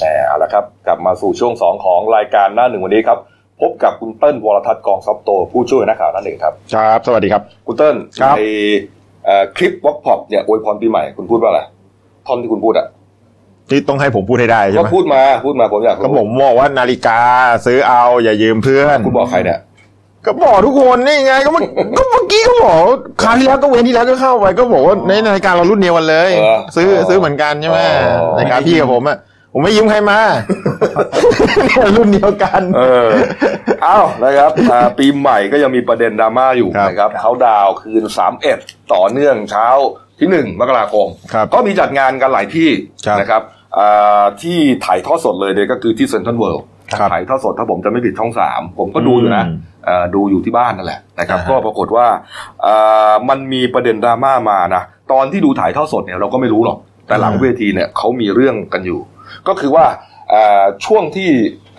[0.00, 3.18] แต่เอาละครับ กลับมาสู่ช่วง 2 ของรายการหน้าหนึ่งวันนี้ครับ
[3.60, 8.42] พบกับคุณเติ้ลวรทัศน์กองซับโต ผู้ช่วยนักข่าวหน้าหนึ่งครับ ครับ สวัสดีครับ คุณเติ้ลครับใน
[9.24, 11.60] เอ่อคลิปวอล์กพอปเนี่ยอวยพรปีใหม่คุณพูดว่าอะไร
[12.26, 12.86] ท่อนที่คุณพูดอะ
[13.70, 17.20] ที่ต้องให้ผมพูดให้ได้ใช่ก็ไหมพูดมาพูดมาผมอยากรู้ก็ผมบอกว่านาฬิกา
[17.66, 19.58] ซื้อเอาอย่ายืมเพื่อน คุณบอกใครเนี่ย
[20.26, 21.62] ก็บอกทุกคนนี่ไงก็เมื่อ
[21.98, 22.78] ก็เมื่อกี้ก็บอก
[23.22, 29.18] คราวที่แล้วก็เว้นที่แล้วก็เข้าไปก็บอกว่าในนาฬิกาเรารุ่นเดียวกันเลย เออซื้อเออซื้อเหมือนกันใช่ไหมอ๋อนาฬิกาพี่กับผมอะ
[29.52, 30.18] ผมไม่ยืมใครมา
[31.64, 33.06] เนี่ยรุ่นเดียวกัน เออ
[33.82, 38.02] เอ้านะครับอ่าปีใหม่ก็ยังมีประเด็นดราม่าอยู่ครับนะครับเขาดาวน์คืน
[38.48, 39.66] 31 ต่อเนื่องเช้า
[40.18, 42.68] ที่ 1 มกราคม ครับก็มีจัดงานกันหลายที่
[43.06, 43.42] ครับนะครับ
[43.78, 46.75] อ่าที่ถ่ายทอดสดเลยเนี่ยก็คือที่เซ็นทรัลเวิลด์ครับ
[47.12, 52.06] ถ่ายทอดสดถ้าผมจะไม่ผิดช่องสามผมก็ดูอยู่นะอืมเอ่อดูอยู่ที่บ้านนั่นแหละนะครับอ่าฮะก็ปรากฏว่า
[52.66, 59.00] อ่ามันมีประเด็นดราม่ามานะตอนที่ดูถ่ายทอดสดเนี่ยเราก็ไม่รู้หรอกแต่หลังเวทีเนี่ยเขามีเรื่องกันอยู่
[59.48, 59.84] ก็คือว่า
[60.32, 61.28] อ่าช่วงที่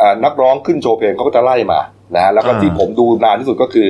[0.01, 1.79] อ่านักร้องขึ้นโชว์เพลงเขาก็จะไล่มา
[2.15, 3.87] นะฮะแล้วก็อ่าที่ผมดูนานที่สุดก็คือ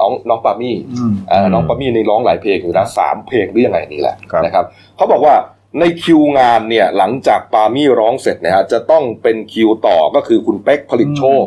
[0.00, 4.64] น้องน้องปามี่อืมอ่าน้องปามี่ในร้องหลายเพลงอยู่นะสามเพลงหรือยังไงนี่แหละครับนะครับ
[4.96, 5.34] เขาบอกว่า
[5.78, 11.44] ในคิวงานเนี่ยหลังจากปามี่ร้องเสร็จเนะฮะจะต้องเป็นคิวต่อก็คือคุณเป๊กผลิตโชค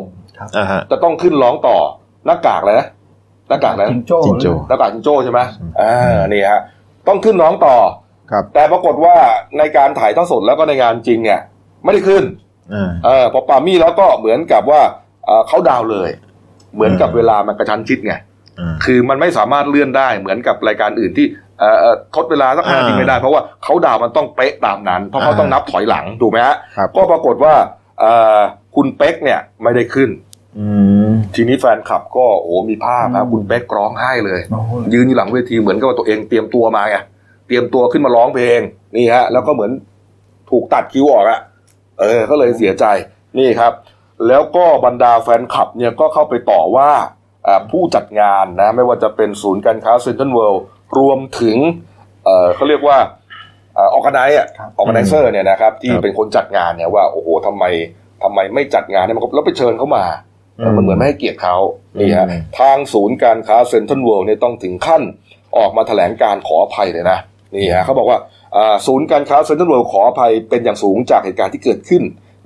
[0.56, 1.76] อ่าฮะจะต้องขึ้นร้องต่อ
[2.26, 2.86] หน้ากากเลยนะ
[3.48, 5.40] หน้ากากนะจิงโจ้จิงโจ้หน้ากากจิงโจ้ใช่ไหม
[5.80, 6.60] อ่านี่ฮะ
[7.08, 7.76] ต้องขึ้นน้องต่อ
[8.30, 9.16] ครับ แต่ปรากฏว่า
[9.58, 11.40] ในการถ่ายทอดสดแล้วก็ในงานจริงเนี่ย
[11.84, 12.24] ไม่ได้ขึ้น
[12.74, 14.82] อ่าเออพอปามี่แล้วก็เหมือนกับว่า
[15.24, 16.10] เอ่อเขาดาวน์เลย
[16.74, 18.14] เหมือนกับอืมเวลามันกระชั้นชิดไง
[18.58, 21.49] อ่าคือมันไม่สามารถเลื่อนได้เหมือนกับรายการอื่นที่เอ่อเอ่อ
[22.16, 27.54] ทดเวลาสักห้าอ่านาทีไม่ได้ เพราะว่าเขาดาวน์มันต้องเป๊ะตามนั้น เพราะเขาอ่าต้องนับถอยหลังถูกไหมฮะครับก็ปรากฏว่า
[28.00, 28.38] เอ่อ
[28.76, 30.10] คุณเป๊กเนี่ยไม่ได้ขึ้น
[30.58, 30.66] อื
[31.08, 36.96] มทีนี้แฟนคลับก็โอ้มีภาพนะคุณเป๊กร้องไห้เลยโอ้โหยืนอยู่หลังเวทีเหมือนกับว่าตัวเองเตรียมตัวมาไง
[37.46, 38.60] เตรียมตัวขึ้นมาร้องเพลง
[38.96, 39.70] นี่ฮะ แล้วก็เหมือน
[40.50, 41.40] ถูกตัดคิ้วออกอะ
[42.00, 42.84] เออ ก็เลยเสียใจ
[43.38, 43.72] นี่ครับ
[44.28, 46.90] แล้วก็บรรดาแฟนคลับเนี่ยก็เข้าไปต่อว่า
[47.46, 50.64] อ่าผู้จัดงานนะ ไม่ว่าจะเป็นศูนย์การค้าเซ็นทรัลเวิลด์
[50.98, 51.56] รวมถึง
[52.24, 52.98] เออเขาเรียกว่า
[53.76, 57.64] organize อะครับ organizer เนี่ยนะครับที่ครับเป็นคนจัดงานเนี่ยว่าโอ้โหทำไม
[58.22, 60.04] ทำไมไม่จัดงานให้มันครบแล้วไปเชิญเขามา
[60.58, 61.56] อืมมันเหมือนไม่ให้เกียรติเขา
[62.00, 65.02] นี่ฮะอืมทางศูนย์การค้าเซ็นทรัลเวิลด์เนี่ยต้องถึงขั้น
[65.56, 67.18] ออกมาแถลงการณ์ขออภัยเลยนะ
[67.54, 68.18] นี่ฮะเขาบอกว่า
[68.56, 72.02] อ่าศูนย์การค้าเซ็นทรัลเวิลด์ขออภัยเป็นอย่างสูงจากเหตุการณ์ที่เกิดขึ้น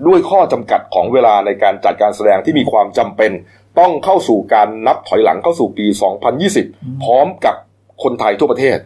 [0.07, 3.33] ด้วยข้อจำกัดของเวลาในการจัดการแสดงที่มีความจำเป็น
[3.79, 5.87] ต้องเข้าสู่การนับถอยหลังเข้าสู่ปี
[6.45, 7.57] 2020 พร้อมกับ
[8.05, 8.79] คนไทยทั่วประเทศ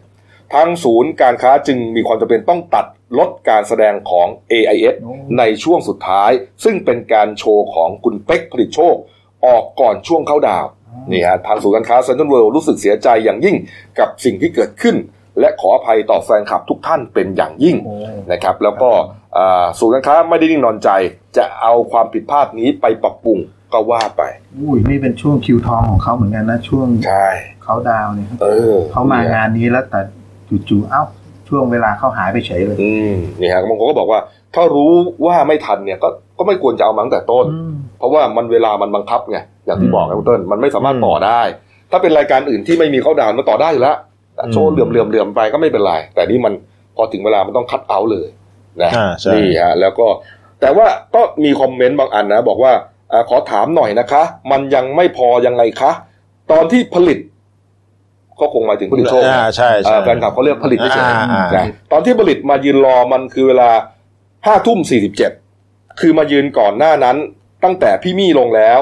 [0.53, 2.85] ทางศูนย์การค้าจึงมีความจำเป็นต้องตัด
[3.19, 6.31] ลดการแสดงของ AIS โอ้ในช่วงสุดท้าย
[6.63, 8.95] ซึ่งเป็นการโชว์ของคุณเป๊กผลิตโชค
[9.45, 10.71] ออกก่อนช่วงเข้าดาวน์
[11.11, 13.55] นี่ฮะทางศูนย์การค้าเซ็นทรัลเวิลด์รู้สึกเสียใจอย่างยิ่ง
[13.99, 14.95] กับสิ่งที่เกิดขึ้น
[15.39, 17.95] และขออภัยต่อแฟนคลับทุกท่านเป็นอย่างยิ่งโอ้
[18.31, 18.89] นะครับ แล้วก็
[19.37, 20.89] อ่าศูนย์การค้าไม่ได้นิ่งนอนใจ
[21.37, 23.37] จะเอาความผิดพลาดนี้ไปปรับปรุง
[23.73, 24.23] ก็ว่าไป
[24.57, 27.27] อุ้ยนี่เป็นช่วงคิวทองของเขาเหมือนกันนะช่วงใช่
[27.63, 29.99] เขาดาวน์เนี่ยครับเออเขามางานนี้แล้วแต่
[30.69, 31.03] จู่ๆเอ้า
[31.47, 34.19] ช่วงเวลาเขาหายไปเฉยเลย อืมนี่ฮะบางคนก็บอกว่า
[34.55, 34.91] ถ้ารู้
[35.25, 41.41] ว่าไม่ทันเนี่ยก็ก็ไม่ควรจะเอามาตั้งแต่ต้นอืมเพราะว่ามันเวลามันบังคับไงอย่างที่อืมบอกไงคุณเติ้ลมันไม่สามารถอืมต่อได้
[41.91, 43.97] ถ้าเป็นรายการอื่นที่ไม่มีเข้าดาวน์มันต่อได้อยู่แล้ว
[44.39, 46.53] แต่โชว์อืมเหลื่อมเหลื่อมเหลื่อมไปก็ไม่เป็นไร แต่นี่มัน
[46.95, 48.27] พอถึงเวลามันต้องคัดเอาท์เลย
[48.83, 50.07] นะอ่าใช่นี่ฮะแล้วก็
[50.61, 52.73] แต่ว่าก็มีคอมเมนต์บางอันนะ บอกว่า
[53.11, 55.91] อาขอถามหน่อยนะคะ มันยังไม่พอยังไงคะ
[56.51, 57.19] ตอนที่ผลิต
[58.39, 63.69] ก็คงหมายถึงผลิตโชคอ่านะใช่ใช่อ่าแฟนคลับเขาเรียกผลิตไม่ใช่อ่าอ่านะตอนที่ผลิตมายืนรอมันคือเวลา
[64.45, 65.31] ห้าทุ่มสี่สิบเจ็ด
[65.99, 67.17] คือมายืนก่อนหน้านั้น
[67.63, 68.79] ตั้งแต่พี่มี่ลงแล้ว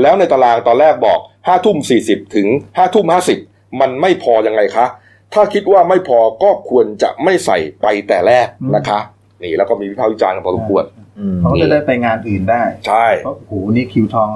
[0.00, 2.46] แล้วในตารางตอนแรกบอกห้าทุ่มสี่สิบถึง
[2.76, 3.38] ห้าทุ่มห้าสิบ
[3.80, 4.86] มันไม่พอยังไงคะ
[5.34, 8.46] ถ้าคิดว่าไม่พอก็ควรจะไม่ใส่ไปแต่แรก
[8.76, 9.00] นะคะ
[9.42, 10.84] นี่แล้วก็มีวิพากษ์วิจารณ์กันพอสมควร
[11.18, 14.28] อืมเขาก็จะได้ไปงานอื่นได้ ใช่เพราะโอ้โหนี่คิวทอง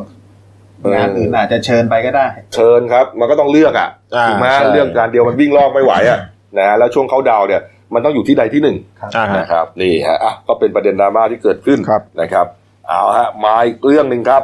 [0.80, 6.18] เอองานอื่นอาจจะเชิญไปก็ได้ เชิญครับ มันก็ต้องเลือกอะอ่าถูกไหมใช่เลือกการเดียวมันวิ่งรอบไม่ไหวอะ
[6.58, 7.62] นะแล้วช่วงเขาดาวน์เนี่ย
[7.94, 8.76] มันต้องอยู่ที่ใดที่หนึ่ง
[9.16, 12.46] อ่าฮะนะครับนี่ฮะอะก็เป็นประเด็นดราม่าที่เกิดขึ้นครับนะครับ
[12.88, 14.42] เอาฮะมาอีกเรื่องหนึ่งครับ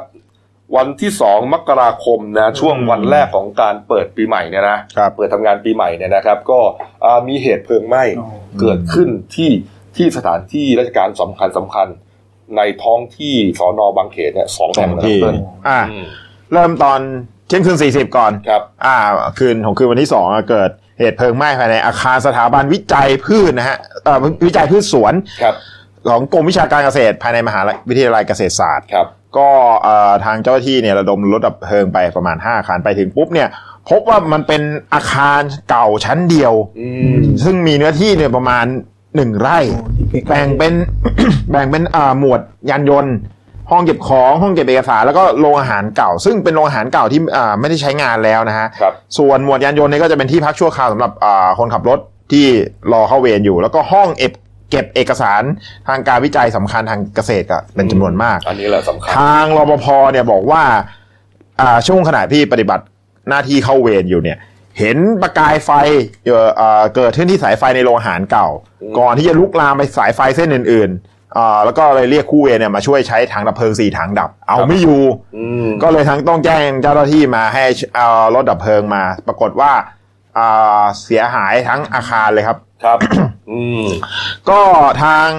[0.76, 6.60] วันที่สองมกราคมนะช่วงวันแรกของการเปิดปีใหม่เนี่ยนะครับเปิดทำงานปีใหม่เนี่ยนะครับ ก็
[7.04, 8.28] อ่ามีเหตุเพลิงไหม้อ๋อ
[8.60, 9.50] เกิดขึ้นที่
[9.96, 11.86] ที่สถานที่ราชการสำคัญสำคัญ
[12.56, 15.36] ในท้องที่สอนอบางเขนเนี่ยสองสแห่องงนะที่เติ้ล
[15.68, 16.06] อ่าอืม
[16.52, 17.00] เริ่มตอน
[17.48, 18.96] เที่ยงคืนสี่สิบก่อนครับ อ่า
[19.38, 25.54] คืนของคืนวันที่สองอะเกิดเหตุเพลิงไหม้ภายในอาคารสถาบันวิจัยพืชนะฮะเอ่อวิจัยพืชสวนครับ
[26.08, 29.48] ของกรมวิชาการเกษตรภายในมหาวิทยาลัยเกษตรศาสตร์ครับก็
[29.82, 33.48] เอ่อทางเจ้าหน้าที่เนี่ยระดมรถดับเพลิงไปประมาณ5อาคารไปถึงปุ๊บเนี่ย
[33.90, 34.62] พบว่ามันเป็น
[34.94, 35.40] อาคาร
[35.70, 38.64] เก่าชั้นเดียวอืมซึ่งมีเนื้อที่เนี่ยประมาณ
[39.16, 40.72] หนึ่งไร่โอ้นี่ใกล้ๆแบ่งเป็น
[41.50, 42.40] แบ่งเป็นอ่าหมวด
[42.70, 43.14] ยานยนต์
[43.70, 51.98] ห้องเก็บของห้องเก็บเอกสารแล้วก็โรงอาหารเก่า ซึ่งเป็นโรงอาหารเก่าที่อ่าไม่ได้ใช้งานแล้วนะฮะครับส่วนหมวดยานยนต์เนี่ยก็จะเป็นที่พักชั่วคราวสำหรับอ่าคนขับรถ
[52.32, 52.46] ที่
[52.92, 54.32] รอเข้าเวรอยู่ แล้วก็ห้องเก็บ
[54.70, 55.42] เก็บเอกสาร
[55.88, 60.62] ทางการวิจัยสำคัญทางเกษตรก็เป็นจำนวนมาก อันนี้แหละสำคัญ ทางรปภเนี่ยบอกว่า
[61.60, 62.84] อ่าช่วงขณะที่ปฏิบัติ
[63.28, 64.38] หน้าที่เข้าเวรอยู่เนี่ย
[64.78, 65.70] เห็นประกายไฟ
[66.26, 68.48] เอ่อเอ่อเกิดขึ้นที่สายไฟในโรงอาหารเก่า
[68.82, 75.00] อืมก่อนที่จะลุกลามไปสายไฟเส้นอื่นๆอ่าแล้วก็เลยเรียกคู่เวรเนี่ยมาช่วยใช้ถังดับเพลิงสี่ถังดับ เอาไม่อยู่
[75.36, 77.64] อืมก็เลยทั้งต้องแจ้งเจ้าหน้าที่มาให้
[77.96, 80.03] เอารถดับเพลิงมา ปรากฏว่าอ่า
[81.04, 82.98] เสียหายทั้งอาคารเลยครับครับ
[83.50, 83.86] อืม
[84.50, 84.60] ก็
[85.02, 85.30] ทาง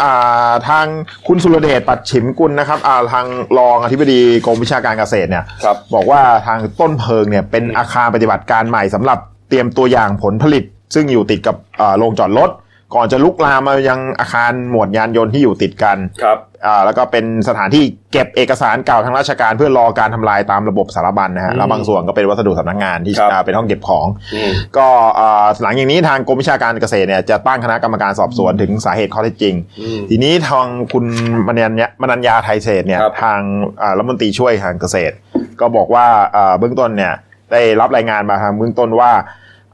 [0.00, 0.86] อ่าทาง
[1.26, 3.26] คุณสุรเดชปัดฉิมกุลนะครับอ่าทาง
[3.58, 9.18] รองอธิบดีกรมวิชาการเกษตรเนี่ยครับบอกว่าทางต้นเพลิงเนี่ยเป็นอาคารปฏิบัติการใหม่สำหรับ
[9.48, 10.64] เตรียมตัวอย่างผลผลิต
[10.94, 12.50] ซึ่งอยู่ติดกับอ่าโรงจอดรถ
[12.94, 24.86] ก่อนจะลุกลามมายังอาคารหมวดยานยนต์ที่อยู่ติดกันครับอ่าแล้วก็เป็นสถานที่เก็บเอกสารเก่าทางราชการเพื่อรอการทำลายตามระบบสารบัญนะฮะอืมแล้วบางส่วนก็เป็นวัสดุสำนักงานที่ครับอ่าเป็นห้องเก็บของอืมก็
[25.20, 31.04] อ่าหลังอย่างนี้ทางกรมวิชาการเกษตรเนี่ยจะตั้งคณะกรรมการสอบสวนถึงสาเหตุข้อเท็จจริงอืมทีนี้ทางคุณ
[31.48, 33.40] มนัญญามนัญญาไทยเศรษฐ์เนี่ยครับทาง
[33.82, 35.14] อ่ารัฐมนตรีช่วยทางเกษตร
[35.60, 36.06] ก็บอกว่า
[36.36, 37.12] อ่าเบื้องต้นเนี่ย
[37.52, 39.12] ได้รับรายงานมาทางเบื้องต้นว่า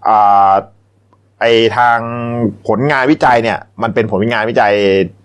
[0.09, 0.53] อ่า
[1.41, 1.99] ไอทาง
[2.69, 4.73] ผลงานวิจัยเนี่ย มันเป็นผลงานวิจัย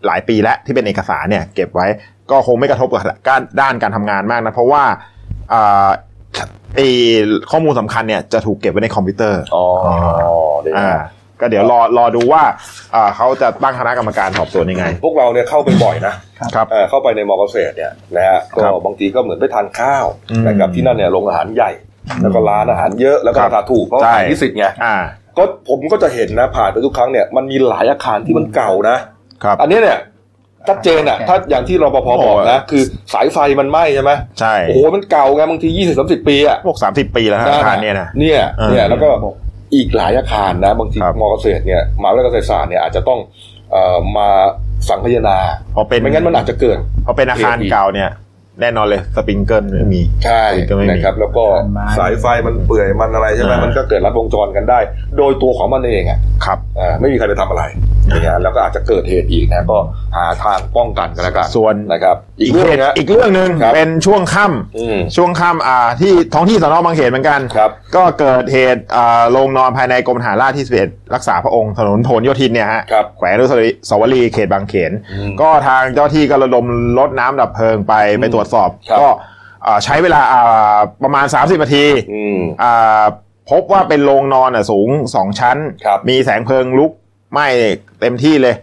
[0.05, 1.87] หลายปีแล้วที่เป็นเอกสารเนี่ย เก็บไว้
[2.31, 4.83] ก็คงไม่กระทบกับการด้านการทำงานมากนะ เพราะว่า
[5.53, 5.87] อ่า
[6.75, 6.79] ไอ
[7.51, 9.65] ข้อมูลสำคัญเนี่ยจะถูกเก็บไว้ในคอมพิวเตอร์อ๋อ
[10.65, 10.89] ดีอ่า
[11.39, 12.43] ก็เดี๋ยวรอรอดูว่า
[12.95, 16.13] อ่าเขาจะตั้งคณะกรรมการสอบสวนยังไง พวกเราเนี่ยเข้าไปบ่อยนะ
[16.55, 21.71] ครับเอ่อเข้าไปในมอเกษตรเนี่ยนะฮะก็ครับบางทีก็เหมือนไปทานข้าวอืมนะครับที่นั่นเนี่ยโรงอาหารใหญ่
[22.21, 24.95] แล้วก็ร้านอาหารเยอะแล้วก็ครับราคาถูกเพราะใช่ขายนิสิตไงอ่า
[25.37, 28.97] ก็ผมก็จะเห็นนะผ่านไปทุกครั้งเนี่ยมันมีหลายอาคารที่มันเก่านะ
[29.43, 29.99] ครับอันนี้เนี่ย
[30.67, 32.83] ชัดเจนอะถ้าอย่างที่รปภบอกนะ คือ
[33.13, 39.09] สายไฟมันไหม้ใช่ไหมใช่โอ้โหมันเก่าไงบางทียี่สิบสามสิบปีอะพวกสามสิบปีแล้วฮะอาคารเนี่ยนะเนี่ยเออเนี่ยแล้วก็
[39.75, 43.19] อีกหลายอาคารนะ บางทีครับมอเกษตรเนี่ยมหาวิทยาลัยเกษตรศาสตร์เนี่ยอาจจะต้อง
[43.71, 44.29] เอ่อมา
[44.89, 45.37] สังคายนา
[45.75, 48.09] พอเป็นไม่งั้นมันอาจจะเกิดพอเป็นอาคารเก่าเนี่ย
[48.61, 51.43] แน่นอนเลยสปริงเกิลไม่มีใช่ก็ไม่มีนะครับ แล้วก็
[51.73, 54.79] ไม้สายไฟมันเปื่อยมันอะไรใช่ไหมอ่ามัมันก็เกิดรัดวงจรกันได้
[55.17, 57.63] โดยตัวของมันเองอะครับอ่าไม่มีใครไปทำอะไร
[58.09, 59.77] อย่างเงี้ยแล้วก็อาจจะเกิดเหตุอีกนะก็
[60.15, 64.45] หาทางป้องกันกันแล้วกันส่วนนะครับอีอีกกเรื่เรื่อองงนะอีกเรื่องหนึ่งครับเป็นช่วงค่
[64.77, 73.45] อืมำช่วงค่ำอ่าที่ท้องที่สนบางเขนเหมือนกันครับก็เกิดเหตุอ่าโรงนอนภายในกรมทหารราบที่11รักษาพระองค์ถนนพหลโยธินเนี่ยฮะครับแขวงอนุ
[73.89, 76.65] สาวรีย์เขตบางเขนอืมก็ทางเจ้าที่ก็ระดม
[76.99, 79.07] รถน้ำดับเพลิงไปไปตรวจสอบครับก็
[79.65, 83.03] อ่าใช้เวลาอ่าประมาณ 30นาทีอืมอ่า
[83.51, 86.91] พบว่าเป็นโรงนอนอะสูงสองชั้นครับมีแสงเพลิงลุก
[87.31, 87.47] ไหม้
[88.01, 88.55] เต็มที่เลย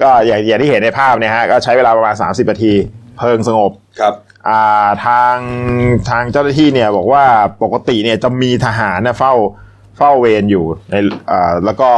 [0.00, 2.72] ก็อย่างอย่างที่เห็นในภาพเนี่ยฮะก็ใช้เวลาประมาณ 30นาที
[3.18, 4.14] เพลิงสงบครับ
[4.48, 5.36] อ่าทาง
[6.08, 7.24] ทางเจ้าหน้าที่เนี่ยบอกว่า
[7.62, 9.32] ปกติเนี่ยจะมีทหารเนี่ยเฝ้า
[9.96, 10.94] เฝ้าเวรอยู่ใน
[11.30, 11.90] อ่าแล้วก็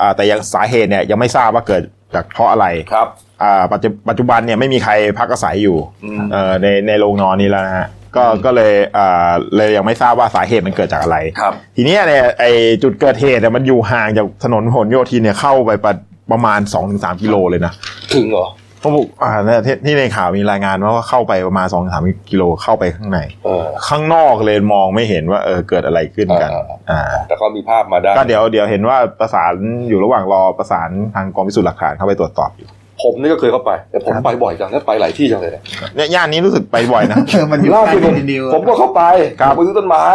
[0.00, 1.82] อ่าแต่ยังสาเหตุเนี่ยยังไม่ทราบว่าเกิด
[2.14, 3.33] จากเพราะอะไรครับอ่า
[3.72, 12.44] ปัจจุปัจจุบันเนี่ยไม่มีใครพักอาศัยอยู่อืมเอ่อในในโรงนอนนี้แล้วนะฮะก็ก็เลยอ่าเลยยังไม่ทราบว่าสาเหตุมันเกิดจากอะไรครับ ทีเนี้ยเนี่ยไอ
[12.82, 15.92] จุดเกิดเหตุเนี่ยมันอยู่ห่างจากถนนพหลโยธินเนี่ยเข้าไปประ
[16.32, 17.72] ประมาณ2-3กิโลเลยนะ
[18.14, 18.48] ถึงเหรอ
[18.80, 21.66] เขาบอกอ่าเนี่ยที่ที่ในข่าวมีรายงานว่าว่าเข้าไปประมาณ
[21.98, 29.54] 2-3กิโลเข้าไปข้างในเออข้างนอกเลยมองไม่เห็นว่าเออเกิดอะไรขึ้นกันอ่าอ่าแต่ก็มีภาพมาได้ก็เดี๋ยวเดี๋ยวเห็นว่าประสาน
[29.88, 32.68] อยู่ระหว่างรอประสานทางกองพิสูจน์หลักฐานเข้าไปตรวจสอบอยู่
[33.04, 35.62] ผมนี่ก็เคยเข้าไปแต่ผมไปบ่อยจังแล้วไปหลายที่จังเลยเนี่ย
[35.96, 39.02] เนี่ยย่านนี้รู้สึกไปบ่อยนะเออมันอยู่ล่าใกล้สุดผมดีนิวผมก็เข้าไป
[39.40, 40.06] ครับไปซื้อต้นไม้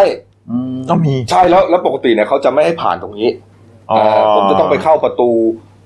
[0.51, 3.29] อืมต้องมีใช่แล้วแล้วปกติเนี่ยเขาจะไม่ให้ผ่านตรงนี้
[3.91, 5.29] อ๋อเอ่อผมจะต้องไปเข้าประตู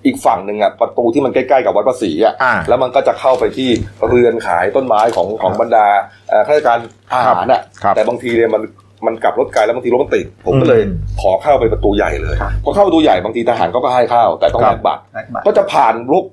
[0.06, 3.70] อีกฝั่งหนึ่งอะประตูที่มันใกล้ๆกับวัดประศรีอะอ่าแล้วมันก็จะเข้าไปที่
[4.10, 5.88] เรือนขายต้นไม้ของของบรรดา
[6.30, 6.78] เอ่อข้าราชการ
[7.12, 8.62] ทหารอะครับแต่บางทีเนี่ยมัน
[9.06, 16.26] มันกลับรถไกลแล้วบางทีรถมันติดผมก็เลยอืมขอเข้าไปประตูใหญ่เลยพอเข้าประตูใหญ่บางทีทหารเขาก็ให้เข้าแต่ต้องครัแลบกบัตรแลกบัตรก็จะผ่านลูก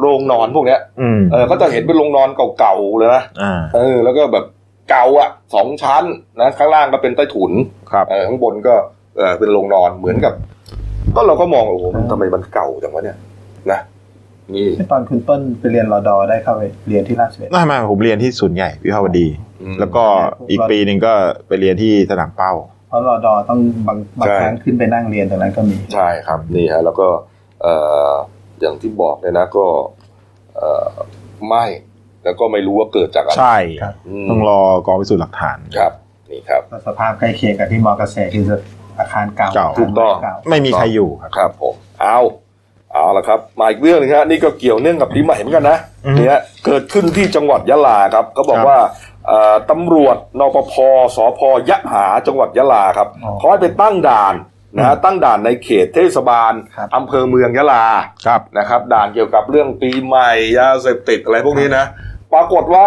[0.00, 2.28] โรงนอนพวกเนี้ยอืมเออก็จะเห็นเป็นโรงนอน
[2.58, 4.44] เก่าๆเลยนะอ่าเออ แล้วก็แบบ
[4.90, 6.04] เก่าอะสองชั้น
[6.40, 7.52] นะข้างล่างก็เป็นใต้ถุน
[7.90, 8.74] ครับเออข้างบนก็
[9.16, 10.34] เออเป็นโรงนอนเหมือนกับ
[11.16, 13.16] ก็เราก็มองโอ้โหทำไมมันเก่าจังวะเนี่ย
[13.72, 13.80] นะ
[14.54, 19.26] นี่ตอนคุณต้นไปเรียนรอดอได้เข้าไปเรียนที่ราชเวทไม่ไม่ผมเรียนที่ศูนย์ใหญ่วิภาวดี
[19.62, 20.04] อืมแล้วก็
[20.50, 21.12] อีกปีหนึ่งก็
[21.46, 22.52] ไปเรียนที่สนามเป้า
[22.88, 27.08] เพราะรอดอต้องบางบางใช่ครั้งขึ้นไปนั่งเรียนตรงนั้นก็มีใช่ครับนี่ฮะแล้วก็
[27.62, 27.74] เอ่
[28.10, 28.12] อ
[28.60, 29.66] อย่างที่บอกเนี่ยนะก็
[30.56, 30.92] เอ่อ
[31.48, 31.64] ไม่
[32.24, 33.94] แล้วก็ไม่รู้ว่าเกิดจากอะไรใช่ครับ
[34.26, 35.92] มต้องรอกองพิสูจน์หลักฐานครับ
[36.30, 38.44] นี่ครับก็สภาพใกล้เคียงกับที่มอเกษตรคือ
[38.98, 42.18] อาคารเก่าเก่าถูกต้องเก่าไม่มีใครอยู่ครับครับผมเอา
[42.92, 48.78] เอาละครับมาอีกเรื่องหนึงฮะนี่ก็เกี่ยวเนื่องกับปีใหม่เหมือนกันนะอือฮึเนี่ยเกิดขึ้นที่จังหวัดยะลาครับเขาบอกครับว่า
[49.26, 50.74] เอ่อตำรวจนปภ
[51.16, 51.40] สพ
[51.70, 54.34] ยะหาจังหวัดยะลาครับอ๋อเขาให้ไปตั้งด่าน
[54.76, 57.86] นะฮะตั้งด่านในเขตเทศบาลครับอำเภอเมืองยะลา
[58.26, 61.84] ครับนะครับ ด่านเกี่ยวกับเรื่องปีใหม่ยาเสพติดอะไรพวกนี้นะ
[62.32, 62.86] ปรากฏว่า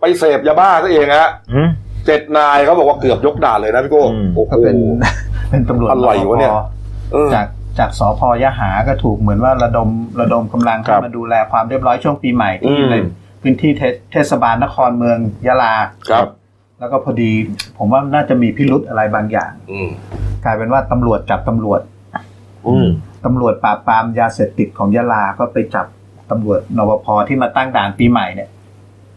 [0.00, 1.68] ไปเสพยาบ้าซะเองฮะอืม
[2.06, 4.76] เจ็ดนายเขาบอกว่าเกือบยกด่านเลยนะพี่โก้อืมโอ้โหก็เป็น
[5.50, 6.60] เป็นตำรวจอะไรวะเนี่ยปภ
[7.12, 7.46] เออจาก
[7.78, 9.88] จากสพยะหาก็ถูกเหมือนว่าระดม
[10.20, 12.96] ระดมกำลังครัเข้าบมาดูแลความเรียบร้อยช่วงปีใหม่ที่อืมใน
[13.42, 15.74] พื้นที่เทศเทศบาลนครเมืองยะลา
[16.10, 16.26] ครับ
[16.80, 17.30] แล้วก็พอดี
[17.78, 19.90] ผมว่าน่าจะมีพิรุธอะไรบางอย่างอืม
[20.44, 21.80] กลายเป็นว่าตำรวจจับตำรวจ
[22.66, 22.88] อืม
[23.24, 25.86] ตำรวจปราบปรามยาเสพติดของยะลาก็ไปจับ
[26.30, 28.48] ตำรวจนวพที่มาตั้งด่านปีใหม่เนี่ย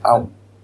[0.05, 0.15] เอา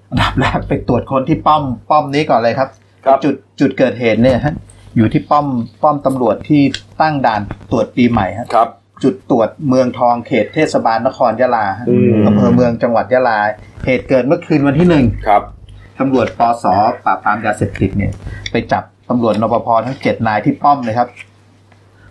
[0.10, 2.70] อันดับแรกไปตรวจคนที่ป้อมป้อมนี้ก่อนเลยครับ
[3.06, 4.54] ครับจุดจุดเกิดเหตุเนี่ยฮะ
[4.96, 5.48] อยู่ที่ป้อม
[5.84, 6.62] ป้อมตำรวจที่
[7.02, 7.42] ตั้งด่าน
[7.72, 8.70] ตรวจปีใหม่ฮะครับ
[9.04, 13.40] จุดตรวจเมืองทองเขตเทศบาลนครยะลาฮะอืมอำเภอเมืองจังหวัดยะลา
[13.86, 15.44] เหตุเกิดเมื่อคืนวันที่หนึ่งครับ
[16.00, 16.66] ตำรวจปส
[17.06, 18.12] ปราบปรามยาเสพติดเนี่ย
[18.52, 21.08] ไปจับตำรวจนปภทั้งเจ็ดนายที่ป้อมเลยครับ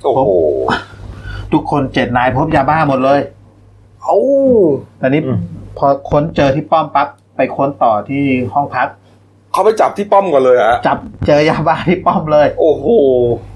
[0.02, 0.32] โอ้โห
[1.52, 3.20] ทุกคนเจ็ดนายพบยาบ้าหมดเลย
[4.02, 4.16] เอา
[5.00, 5.38] ตอนนี้อืม
[5.78, 8.24] พอค้นเจอที่ป้อมปั๊บไปค้นต่อที่
[8.54, 8.88] ห้องพัก
[9.52, 12.86] เขเขาไปจับที่ป้อมก่อนเลยฮะจับเจอยาบ้าที่ป้อมเลย โอ้โห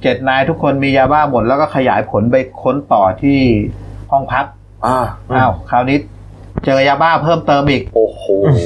[0.03, 3.39] เจ็ดนายทุกคนมียาบ้าหมดแล้วก็ขยายผลไปค้นต่อที่
[4.13, 4.45] ห้องพัก
[4.87, 4.99] อ่า
[5.35, 5.99] อ้าวคราวนี้
[6.65, 8.23] เจอยาบ้าเพิ่มเติมอีก โอ้โห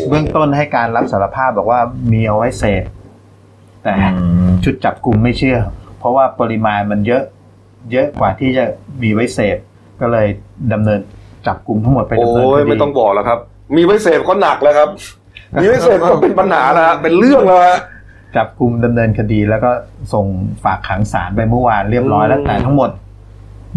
[0.08, 1.80] เบื้องต้นให้การรับสารภาพบอกว่า
[2.12, 2.84] มีเอาไว้เสพ
[3.84, 3.94] แต่
[4.64, 5.58] ชุดจับกลุ่มไม่เชื่อ
[5.98, 7.22] เพราะว่าปริมาณมันเยอะ
[7.92, 8.64] เยอะกว่าที่จะ
[9.02, 9.56] มีไว้เสพ
[10.00, 10.26] ก็เลย
[10.72, 11.00] ดำเนิน
[11.46, 13.38] จับกลุ่มทั้งหมดไปดำเนินโอ้คยดีไม่ต้องบอกแล้วครับ
[13.76, 14.88] มีไว้เสพก็หนักแล้วครับ
[15.60, 17.78] มีไว้เสพก็เป็นปัญหาแล้วฮะเป็นเรื่องแล้วฮะ
[18.36, 19.70] จับกลุ่มดำเนินคดีแล้วก็
[20.12, 20.26] ส่ง
[20.64, 22.90] ฝากขังศาลไปเมื่อวานเรียบร้อยแล้วอืมแต่ทั้งหมด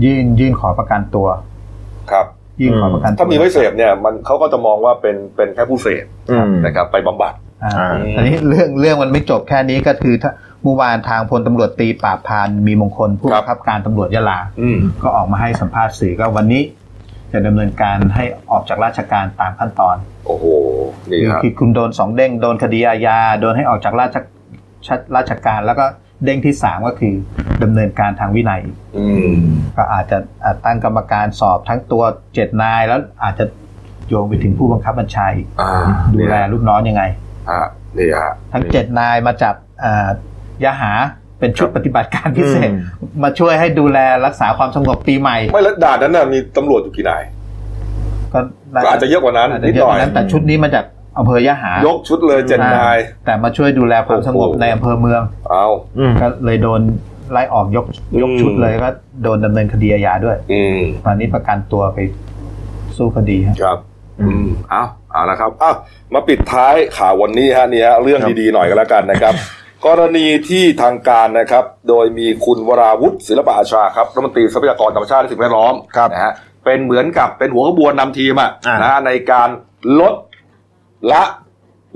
[0.03, 1.48] ยื่นยื่นขอประกันตัวครับ
[2.61, 7.33] ยื่นขอประกันตัวถ้ามีไว้เสพเนี่ยมันเขาก็จะมองว่าเป็นเป็นแค่ผู้เสพอืมนะครับไปบำบัด
[7.63, 10.31] อ่าอ่าอันนี้เรื่องเรื่องมันไม่จบแค่นี้ก็คือถ้า
[10.63, 16.63] เมื่อวานทางพลตำรวจตีปราบพรานมีมงคลผู้ครับับงคับการตำรวจยะลาอืมก็ออกมาให้สัมภาษณ์สื่อก็วันนี้
[17.31, 19.95] จะดำเนินการให้ออกจากราชการตามขั้นตอน
[20.25, 20.45] โอ้โห
[21.09, 24.17] นี่คือครับคือคุณโดนสองเด้งโดนคดีอาญาโดนให้ออกจากราช
[24.87, 25.85] ชัดราชการแล้วก็
[26.25, 27.13] เด้งที่สามก็คือ
[27.63, 28.61] ดำเนินการทางวินัย
[28.97, 29.35] อืม
[29.77, 32.03] ก็อาจจะอาจตั้งกรรมการสอบทั้งตัว
[32.33, 33.45] เจ็ดนาย แล้วอาจจะ
[34.07, 35.71] โยงไปถึงผู้บังคับบัญชาอีกอ่า
[36.13, 37.03] ดูแลลูกน้องยังไง
[37.49, 37.65] ฮะ
[37.97, 40.09] นี่ฮะทั้งเจ็ดนายมาจับอ่า
[40.63, 40.93] ยาหา
[41.39, 42.79] เป็นชุดครับปฏิบัติการพิเศษอืม
[43.23, 47.23] มาช่วยให้ดูแลรักษาความสงบปีใหม่ ไม่แล้วด่านนั้นน่ะมีตำรวจอยู่กี่นาย
[48.33, 48.39] ก็
[48.83, 50.85] ก็อาจจะเยอะกว่านั้นอาจนิจะดเยอะหน่กอยว่านั้นแต่ชุดนี้มาจาก
[51.19, 55.67] อำเภอยะหายกชุดเลยเจ็ดนาย แต่มาช่วยดูแลความสงบโอ้โหในอำเภอเมืองเอา
[55.97, 56.81] อืมก็เลยโดน
[57.31, 57.85] ไล่ออกยก
[58.21, 58.89] ยกอืมชุดเลยก็
[59.23, 61.99] โดนดำเนินคดีอาญาด้วย อืมตอนนี้ประกันตัวไป
[62.97, 63.77] สู้คดีครับครับ
[64.21, 65.75] อืมเอาเอาละครับอ้าว
[66.13, 69.33] มาปิดท้ายข่าววันนี้ฮะเนี่ยเรื่องดีๆหน่อยก็แล้วกันนะครับ
[69.85, 76.33] กรณีที่ทางการนะครับ โดยมีคุณวราวุฒิศิลปะอาชาครับรัฐมนตรีทรัพยากรธรรมชาติและสิ่งแวดล้อมครับนะฮะ
[76.65, 79.49] เป็นเหมือนกับเป็นหัวขบวนนำทีมอะอ่านนะฮะในการ
[79.99, 80.13] ลด
[81.11, 81.23] ละ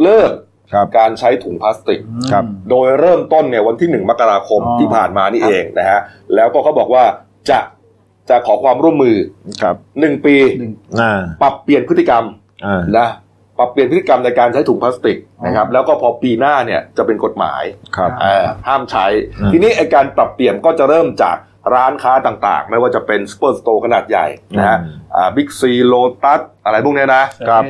[0.03, 0.31] เลิก
[0.73, 1.99] ครับ การใช้ถุงพลาสติก
[2.31, 5.99] ครับ โดยเริ่มต้นเนี่ยวันที่หนึ่งมกราคมอ๋อ ที่ผ่านมานี่เองนะฮะ
[6.35, 7.03] แล้วก็เขาบอกว่า
[7.49, 7.59] จะ
[8.29, 9.17] จะขอความร่วมมือ
[9.61, 12.23] ครับหนึ่งปี หนึ่ง อ่าปรับเปลี่ยนพฤติกรรม
[12.65, 13.09] อ่า นะ
[13.57, 17.63] ปรับเปลี่ยนพฤติกรรมในการใช้ถุงพลาสติกนะครับ แล้วก็พอปีหน้าเนี่ยจะเป็นกฎหมาย
[17.97, 19.05] ครับ เอ่อห้ามใช้
[19.39, 21.37] อืม ทีนี้ไอการปรับเปลี่ยนก็จะเริ่มจาก
[21.75, 24.27] ร้านค้าต่างๆ ไม่ว่าจะเป็น superstore ขนาดใหญ่
[24.57, 24.77] นะฮะ
[25.15, 25.93] อ่าบิ๊กซีโล
[26.23, 27.63] ตัสอะไรพวกเนี้ยนะครับ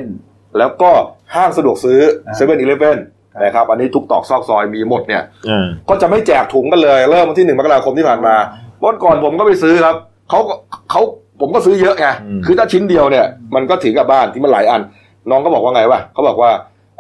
[0.58, 0.92] แล้วก็
[1.36, 3.00] ห้างสะดวกซื้ออ่าเซเว่นอีเลฟเว่น
[3.44, 8.36] นะครับอันนี้ทุกตรอกซอกซอยมีหมดเนี่ยอ่าก็จะไม่แจกถุงกันเลย เริ่มวันที่หนึ่งมกราคมที่ผ่านมา
[8.84, 9.96] วันก่อนผมก็ไปซื้อครับ
[10.30, 10.54] เขาก็
[10.92, 11.02] เขา
[11.42, 13.26] ผมก็ซื้อเยอะไงอืมคือถ้าชิ้นเดียวเนี่ย
[13.56, 14.82] มันก็ถือกลับบ้านที่มันหลายอัน
[15.30, 16.52] น้องก็บอกว่าไงวะเขาบอกว่า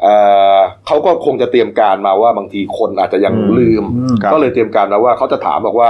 [0.01, 0.13] เอ่
[0.57, 5.89] อเขาก็คงจะเตรียมการมาว่าบางทีคนอาจจะยังลืมอืมครับก็เลยเตรียมการมาว่าเขาจะถามบอกว่า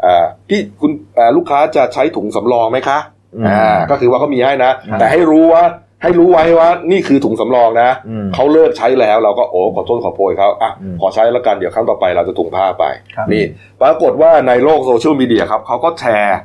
[0.00, 2.98] เอ่อที่คุณเอ่อลูกค้าจะใช้ถุงสำรองไหมคะ
[3.34, 5.62] อืมอ่าก็คือว่าเขามีให้นะครับแต่ให้รู้ว่า
[6.02, 12.84] ให้รู้ไว้ว่านี่คือถุงสำรองนะอืมเขาเลิกใช้แล้วเราก็โอ้ขอโทษขอโพยเขาอะอืมขอใช้แล้วกันเดี๋ยวครั้งต่อไปเราจะถุงผ้าไป
[13.16, 13.44] ครับนี่
[13.82, 16.38] ปรากฏว่าในโลกโซเชียลมีเดียครับเขาก็แชร์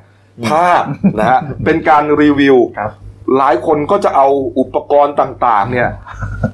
[0.47, 0.83] ภาพ
[1.19, 2.91] นะฮะเป็นการรีวิวครับ
[3.37, 4.27] หลายคนก็จะเอา
[4.59, 5.89] อุปกรณ์ต่าง ๆ เนี่ย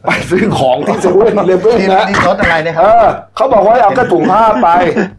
[0.06, 4.70] ไปซื้อของที่เซเว่นอีเลฟเว่นนี่นะนี่รถอะไรเนะคเอรับอเขาบอกว่าเอากระถุงผ้าไป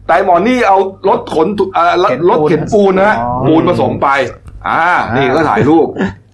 [0.07, 0.77] แต่หมอนี่เอา
[1.09, 4.09] รถขนถุเอ่อรถเข็นปูนรถเข็นปูนนะอ๋อปูนผสมไป
[4.67, 4.83] อ่า
[5.15, 5.87] นี่ก็ถ่ายรูป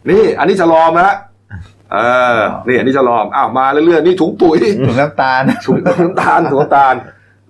[0.10, 1.16] นี่ อันนี้ชะลอมนะ
[1.94, 1.98] เอ
[2.36, 6.94] อนี่อันนี้ชะลอมอ้าวมาเรื่อยๆนี่ถุงปุ๋ยถุงน้ำตาลถุงน้ำตาลถุงน้ำตาล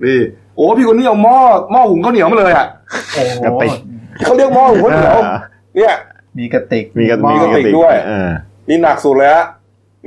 [0.04, 0.20] นี่
[0.56, 1.38] โอ้พี่คนนี้เอาหม้อ
[1.72, 2.68] หม้อหุงข้าวเหนียวมาเลยอะ
[3.14, 3.72] โอ้โหกระติก
[4.26, 5.18] เขาเรียกหม้อหุงข้าวเหนียว
[5.76, 5.94] เนี่ย
[6.38, 8.30] มีกระติกมีกระหม้อมีกระติกด้วยเออ
[8.70, 9.46] นี่หนักสุดเลยฮะ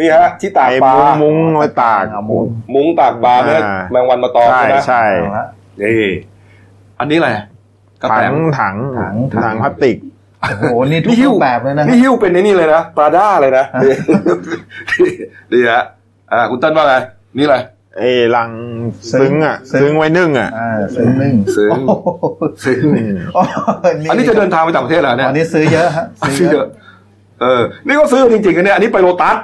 [0.00, 5.46] นี่ฮะ ที่ตากไอ้ปลามุ้งมุ้งไว้ตากเอามุ้งมุ้งตากปลาไม่ให้อ่าแมงวันมาตอมใช่ใช่ไหมใช่เอาละ
[5.82, 6.10] นี่
[7.00, 7.30] อันนี้อะไร
[8.02, 9.14] กระถัแตงงถังถัง
[9.44, 9.96] ถังพลาสติก
[10.48, 13.94] โอ้โหนี่ทุนี่กหิ้วรูปแบบเลยนะนี่หิ้วเป็นในนี่เลยนะปลาด้าเลยนะนี่
[15.52, 15.82] ดีฮะ
[16.32, 16.94] อ่าคุณต้นว่าไง
[17.38, 17.56] นี่อะไร
[17.98, 18.50] เอ้ลัง
[19.12, 22.06] ซึ้งอะซึ้งไว้นึ่งอะอ่าซึ้งหนึ่งซึ้งโอ้โห
[22.64, 22.80] ซึ้ง
[23.34, 23.56] โอ้โห
[24.10, 26.04] อันนี้จะเดินทางไปต่างประเทศเหรอเนี่ยอันนี้ซื้อเยอะฮะ
[26.38, 26.66] ซื้อเยอะ
[27.42, 29.36] เออ นี่ก็ซื้อจริงๆกันเนี่ยอันนี้ไปโลตัส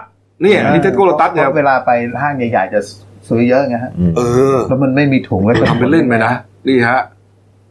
[0.44, 1.90] นี่อันนี้เทสโก้โลตัสเนี่ยเพราะเวลาไป
[2.22, 2.80] ห้างใหญ่ๆจะ
[3.28, 4.20] ซื้อเยอะไงฮะเอ
[4.54, 6.32] อแล้วมันไม่มีถุงแล้วทำเป็นเล่นไปนะ
[6.68, 7.00] นี่ฮะ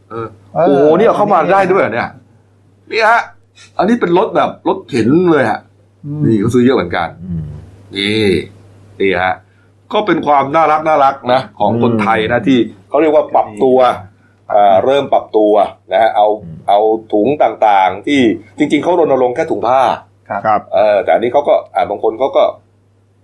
[0.10, 2.10] เออโอ้โหนี่เอาเข้ามาได้ด้วยเหรอเนี่ย
[2.92, 3.22] นี่ฮะ
[3.78, 5.60] อันนี้เป็นรถแบบรถเข็นเลยฮะ
[6.06, 7.08] อืมนี่ก็ซื้อเยอะเหมือนกัน
[7.96, 8.28] นี่
[9.00, 9.36] นี่ฮะ
[9.94, 12.58] ก็เป็นความน่ารักน่ารักนะของคนไทยนะที่
[12.90, 13.80] เขาเรียกว่าปรับตัว
[14.54, 15.54] อ่าเริ่มปรับตัว
[15.92, 16.28] นะฮะเอา
[16.70, 16.80] เอา
[17.14, 18.22] ถุงต่างๆ ที่
[18.58, 19.82] จริง ๆเขารณรงค์แค่ถุงผ้า
[20.30, 22.44] ครับเออแต่อันนี้เขาก็อ่าบางคนเขาก็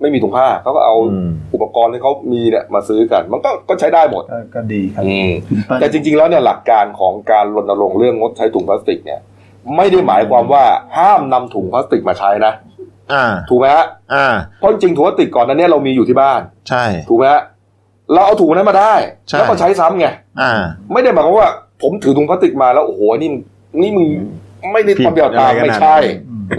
[0.01, 9.19] ไม่มีถุงผ้าเขาก็เอาอืมอุปกรณ์ที่เขามีเนี่ยมาซื้อกัน มันก็ก็ใช้ได้หมดก็ก็ดีครับอืมคุณเปิ้ลแต่จริง ๆ แล้วเนี่ยหลักการของการรณรงค์เรื่องงดใช้ถุงพลาสติกเนี่ย
[9.77, 10.63] ไม่ได้หมายความว่า
[10.97, 12.53] ห้ามนำถุงพลาสติกมาใช้นะ
[13.13, 14.27] อ่าถูกไหมฮะอ่า
[14.59, 17.43] เพราะจริงๆถุงพลาสติกก่อนนั้นเนี่ยเรามีอยู่ที่บ้าน ใช่ ถูกไหมฮะ
[18.13, 18.93] เราเอาถุงนั้นมาได้
[19.29, 20.07] ใช่แล้วก็ใช้ซ้ำไง
[20.41, 20.51] อ่า
[20.93, 21.49] ไม่ได้หมายความว่า
[21.81, 23.41] ผมถือถุงพลาสติกมาแล้วโอ้โหนี่มึง
[23.81, 24.07] นี่มึง
[24.73, 25.97] ไม่ได้ผิดความเดียวตามอะไรขนาดไม่ใช่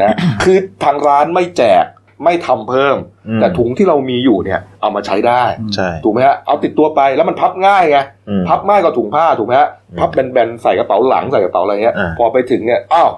[0.02, 1.84] นะคือทางร้านไม่แจก
[2.24, 2.96] ไม่ทำเพิ่ม
[3.28, 5.42] อืมแต่ถุงที่เรามีอยู่เนี่ย เอามาใช้ได้
[5.74, 9.68] ใช่ถูกไหมฮะเอาติดตัวไปแล้วมันพับง่ายไงอืมพับง่ายกว่าถุงผ้าถูกไหมฮะ
[9.98, 13.10] พับแบนๆใส่กระเป๋าหลังใส่กระเป๋าอะไรเงี้ยอ่าพอไปถึงเนี่ยอ้าว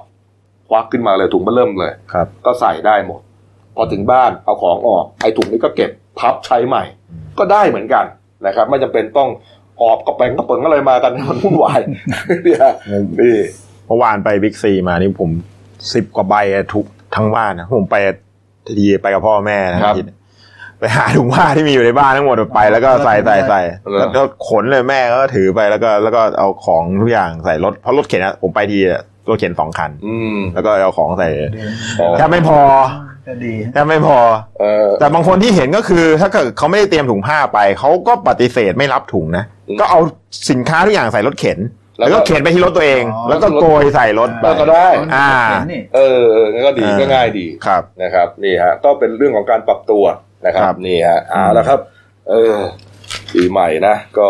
[0.68, 3.20] ควักขึ้นมาเลยถุงมันเริ่มเลยครับ ก็ใส่ได้หมด
[3.76, 6.84] พอถึงบ้านเอาของออกไอ้ถุงนี้ก็เก็บพับใช้ใหม่
[7.38, 8.04] ก็ได้เหมือนกัน
[8.46, 9.28] นะครับ ไม่จำเป็นต้อง
[9.80, 11.80] หอบกระเป๋งกระเป๋งอะไรมากันให้มันวุ่นวาย
[12.44, 12.60] เนี่ย
[13.20, 13.34] นี่
[13.86, 15.30] เมื่อวานไปบิ๊กซีมานี่ผม
[15.94, 17.96] สิบกว่าใบอะทุกทั้งบ้านนะผมไป
[18.66, 19.94] ทีไปกับพ่อแม่นะครับ
[20.78, 23.60] ไปหาถุงผ้าที่มีอยู่ในบ้านทั้งหมดไปแล้วก็ใส่ใส่ใส่
[24.00, 31.28] แล้วก็ขนเลยแม่ก็ถือไปแล้วก็แล้วก็เอาของทุกอย่างใส่รถเพราะรถเข็นอะผมไปทีอะรถเข็นสองคันอืมแล้วก็เอาของใส่
[32.00, 32.60] อ๋อแทบไม่พอ
[33.26, 34.18] ก็ดีแทบไม่พอ
[34.60, 40.00] เออแต่บางคนที่เห็นก็คือ ถ้าเกิดเขาไม่ได้เตรียมถุงผ้าไปเขาก็ปฏิเสธไม่รับถุงนะอืมก็เอา
[40.50, 41.58] สินค้าทุกอย่างใส่รถเข็น
[41.98, 50.04] แล้แล้ววก็ก็เข็นไปที่รถตัวเองอ๋อแล้วก็โกยใส่รถไปก็ได้ อ่าเห็นนี่เออเอองั้นก็ดีอ่าก็ง่ายดีครับนะครับนี่ฮะก็เป็นเรื่องของการปรับตัว
[50.46, 51.78] นะครับครับ นี่ฮะเอาละครับ
[52.30, 52.54] เออ
[53.34, 54.28] ปีใหม่นะก็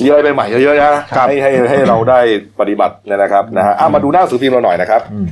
[0.00, 0.92] มีอะไรใหม่ๆเยอะๆนะ
[1.28, 2.20] ให้ให้ให้เราได้
[2.60, 5.26] ปฏิบัติเนยนะครับนะฮะอะมาดูหน้าหนังสือพิมพ์เราหน่อยนะครับอืม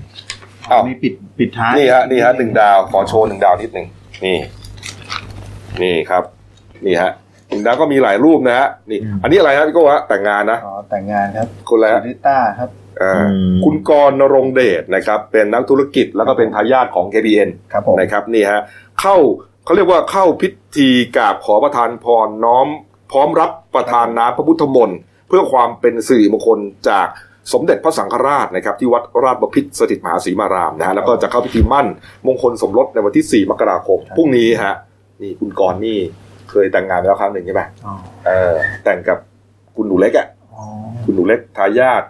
[0.71, 3.87] อ้าวมีปิดปิดท้ายนี่ฮะนี่ฮะหนึ่งดาวขอโชว์หนึ่งดาวนิดหนึ่ง
[4.25, 4.39] นี่
[5.83, 6.23] นี่ครับ
[6.87, 7.13] นี่ฮะ
[7.49, 12.71] หนึ่งดาวก็มีหลายรูปนะฮะนี่ อันนี้อะไรฮะพี่โก้ฮะแต่งงานนะอ๋อแต่งงานครับคนละริต้าครับ
[13.03, 18.61] อ่าอืมคุณกรณ์นรงเดชนะครับ เป็นนักธุรกิจแล้วก็เป็นทายาทของ KBN ครับผมนะครับนี่ฮะ
[19.01, 19.17] เข้า
[19.67, 22.67] เขาเรียกว่าเข้าพิธีกราบขอประทานพรน้อม
[23.13, 24.99] พร้อมรับประทานน้ำพระพุทธมนต์
[25.29, 26.59] เพื่อความเป็นสิริมงคล
[26.89, 27.07] จาก
[27.53, 31.87] สมเด็จพระสังฆราชนะครับที่วัดราชบพิตรสถิตมหาศรีมารามนะฮะแล้วก็จะเข้าพิธีมั่น
[32.27, 34.75] มงคลสมรสในวันที่ 4 มกราคมพรุ่งนี้ฮะ
[35.23, 35.99] นี่คุณกรณ์นี่
[36.51, 37.95] เคยแต่งงานไปแล้วครั้งหนึ่งใช่ไหมอ๋อ
[38.27, 38.55] เออ
[38.85, 39.19] แต่งกับ
[39.77, 40.65] คุณหนูเล็กอะอ๋อ
[41.05, 42.03] คุณหนูเล็กทายาท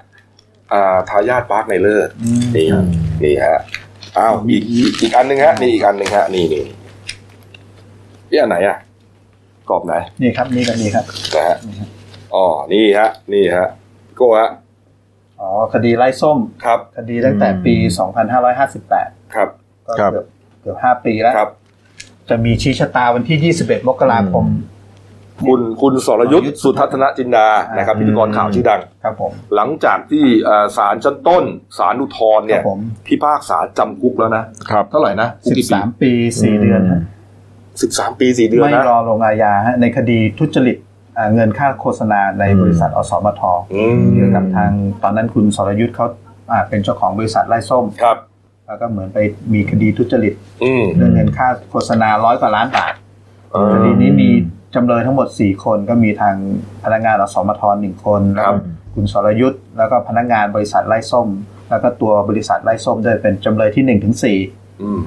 [0.73, 2.85] อ่าทายาทปาร์คในเลิศอืมนี่ฮะ
[3.25, 3.59] นี่ฮะ
[4.19, 6.65] อ้าวอีกอีกอีกอันหนึ่งฮะนี่อีกอันหนึ่งฮะนี่นี่
[8.31, 8.77] นี่อันไหนอะ
[9.70, 11.05] กรอบไหน นี่ครับนี่ก็นี่ครับ
[11.35, 11.57] นะฮะ
[12.35, 13.68] อ๋อนี่ฮะ นี่ฮะ
[14.16, 14.51] โก้ฮะ
[15.41, 17.74] อ๋อคดีไล่ส้มครับ คดีตั้งแต่ปี
[18.55, 19.49] 2558 ครับ
[19.87, 20.27] ก็ครับเกือบ
[20.61, 21.51] เกือบห้าปีแล้วครับ
[22.29, 24.47] จะมีชี้ชะตาวันที่ 21 มกราคม
[25.47, 31.45] คุณคุณสรยุทธ์สุทัศนจินดาอ่านนะครับพิธีกรข่าวชื่อดังครับผมหลังจากที่เอ่อศาลชั้นต้น
[31.79, 37.03] ศาลอุทธรณ์คเนี่รัยบผมพิพากษาจำคุกแล้วนะครับเท่าไหร่นะคุกกี่ปี13ปี4เดือนฮะ
[37.83, 40.77] สิบสามปีสี่เดือนไม่นะรอลงอาญาฮะในคดีทุจริต
[41.16, 43.43] อ่าเงินค่าโฆษณาในอืมบริษัทอสมท
[43.74, 44.70] อืมเกี่ยวกับทาง
[45.03, 46.07] ตอนนั้นคุณสรยุทธ์เขา
[46.51, 48.18] อ่าเป็นเจ้าของบริษัทไล่ส้มครับ
[48.66, 49.18] แล้วก็เหมือนไป
[49.53, 52.93] มีคดีทุจริตอืมเรื่องเงินค่าโฆษณาร้อยกว่าล้านบาท
[53.53, 54.29] เออคดีนี้มี
[54.74, 56.35] จำเลยทั้งหมด 4 คนก็มีทาง
[56.85, 58.64] พนักงานอสมทหนึ่งคนแล้วครัก็บ
[58.95, 61.29] คุณสรยุทธ์แล้วก็พนักงานบริษัทไล่ส้ม
[61.70, 64.24] แล้วก็ตัวบริษัทไล่ส้มด้วยเป็นจำเลยที่1นถึงส
[64.81, 65.01] อืม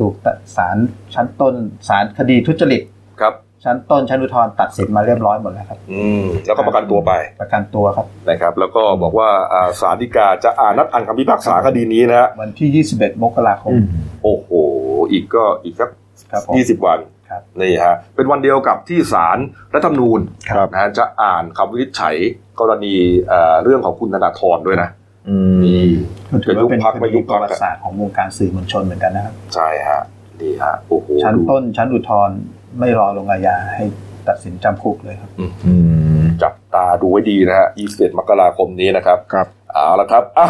[0.00, 0.14] ถูก
[0.56, 0.76] ศาล
[1.14, 1.54] ชั้นต้น
[1.88, 2.82] ศาลคดีทุจริต
[3.20, 3.34] ครับ
[3.64, 13.74] ชั้นต้นชั้นอุทธรณ์ตัดสินมาเรียบร้อยหมดแล้วครับ อืมแล้วก็ประกันตัวไปประกันตัวครับนะครับ แล้วก็บอกว่าอ่าศาลฎีกาจะอ่านนัดอ่านคำพิพากษาคดีนี้นะฮะวันที่ 21 มกราคม
[14.22, 14.48] โอ้โห
[15.10, 15.90] อีกก็อีกสัก
[16.32, 16.98] ครับผมยี่สิบวัน
[17.30, 19.38] ครับนี่ฮะเป็นวันเดียวกับที่ศาล
[19.74, 20.20] รัฐธรรมนูญ
[20.50, 22.16] ครับนะฮะจะอ่านคำวินิจฉัย
[22.60, 22.94] กรณี
[23.28, 25.05] เอ่อเรื่องของคุณธนาธรด้วยนะอืม
[25.64, 25.82] นี่
[26.30, 30.02] ก็ถือว่าเป็นจะยุบพรรคคไม่ดียุบปพรรคระวัติศาสตร์ของวงการสื่อมวลชนเหมือนกันนะครับ ใช่ฮะ
[30.40, 32.38] นี่ฮะโอ้โหชั้นดูต้นชั้นอุทธรณ์
[32.78, 33.84] ไม่รอลงอาญาให้
[34.28, 35.30] ตัดสินจำคุกเลยครับ
[35.66, 35.74] อื
[36.22, 40.48] มจับตาดูไว้ดีนะฮะ21มกราคมนี้นะครับครับเอาละครับอะ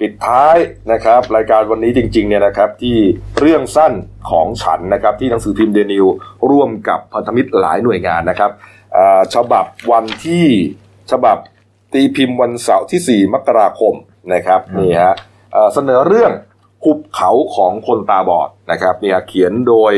[0.00, 0.56] ปิดท้าย
[0.92, 2.96] นะครับ รายการวันนี้จริงๆเนี่ยนะครับ ที่
[3.40, 3.92] เรื่องสั้น
[4.30, 6.06] ของฉันนะครับ ที่หนังสือพิมพ์เดนิว
[6.50, 8.50] ร่วมกับพันธมิตรหลายหน่วยงานนะครับ
[8.96, 10.46] อ่าฉบับวันที่
[11.10, 11.36] ฉบับ
[11.92, 13.94] ตีพิมพ์วันเสาร์ที่ 4 มกราคม
[14.32, 15.14] นะครับนี่ฮะ
[15.52, 16.32] เอ่อเสนอเรื่อง
[16.84, 19.92] หุบเขาของคนตาบอดนะครับเนี่ยเขียนโดย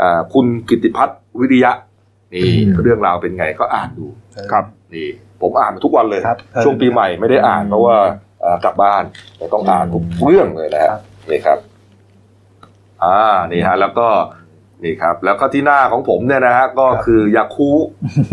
[0.00, 1.72] อ่าคุณกิติพัฒน์วิริยะ
[2.34, 4.06] นี่อืมเรื่องราวเป็นไงก็อ่านดู
[4.52, 4.64] ครับ
[4.94, 5.08] นี่
[5.42, 7.96] ผมอ่านทุกวันเลยครับช่วงปีใหม่ไม่ได้อ่านเพราะว่า
[8.40, 9.02] เอ่อกลับบ้าน
[9.38, 10.96] แต่ต้องอ่านทุกเรื่องเลยนะฮะ
[11.30, 11.58] นี่ครับ
[13.04, 13.18] อ่า
[13.52, 14.08] นี่ฮะแล้วก็
[14.84, 17.70] นี่ครับ แล้วก็ที่หน้าของผมเนี่ยนะฮะก็คือยาคู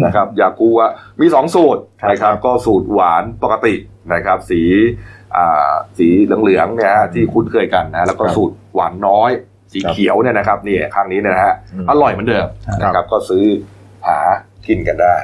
[0.05, 3.73] นะครับยาคูอะมีสองสูตรนะครับ ก็สูตรหวานปกติ
[4.13, 5.22] นะครับ สีอ่า
[5.97, 9.31] สีเหลืองๆเนี่ยฮะที่คุ้นเคยกันนะแล้วก็สูตรหวานน้อย
[9.73, 12.47] สีเขียวเนี่ยนะครับนี่ข้างนี้เนยนะฮะอืมอร่อยเหมือนเดิม
[12.81, 13.43] นะครับก็ซื้อ
[14.07, 14.17] หา
[14.67, 15.15] กินกันได้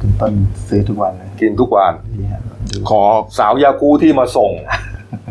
[0.00, 0.32] คุณต้น
[0.68, 2.42] ซื้อทุกวันเลยกินทุกวันดีฮะ
[2.90, 3.02] ขอ
[3.38, 4.52] สาวยาคูที่มาส่ง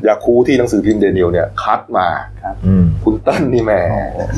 [0.07, 2.07] ยาคูที่หนังสือพิมพ์เดนิวเนี่ยคัดมา
[2.65, 3.81] อืมคุณเต้นนี่แหม่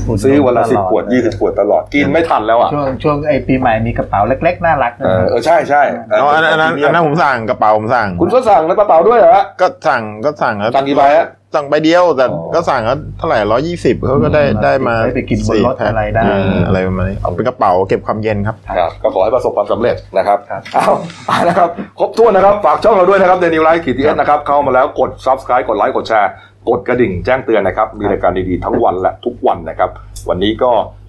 [0.08, 5.82] คุณซื้อวันละสิบตอดขวดยี่สิบขวดตลอดกินไม่ทันแล้วอะ ช่วงช่วงไอปีใหม่มีกระเป๋าเล็กๆน่ารักเออเออใช่ใช่
[6.12, 20.88] อ๋ออันนั้นอันนั้นอันนั้นผมสั่งกระเป๋าผมสั่ง คุณก็สั่งในกระเป๋าด้วยเหรอฮะก็สั่งก็สั่งแล้วสั่งกี่ใบฮะ สั่งใบเดียวแต่อ๋อก็สั่งก็เท่าไหร่ร้อยยี่สิบเขาก็ได้ได้มาได้ไปกินบนรถสี่แพ็คอะไรได้เอะไรประมาณนี้เอาเป็นกระเป๋าเก็บความเย็นครับครับก็ขอให้ประสบความสำเร็จนะครับครับเอา
[21.28, 26.32] เอาละครับครบถ้วนนะครับฝากช่องเราด้วยนะครับเดลินิวส์ไลฟ์ขีดทีเอชนะครับเข้ามาแล้วกด subscribe กดไลค์กดแชร์
[26.70, 29.90] กดกระดิ่งแจ้งเตือนนะครับ มีรายการดีๆทั้งวันและทุกวันนะครับ
[30.30, 31.01] วันนี้ก็อ่า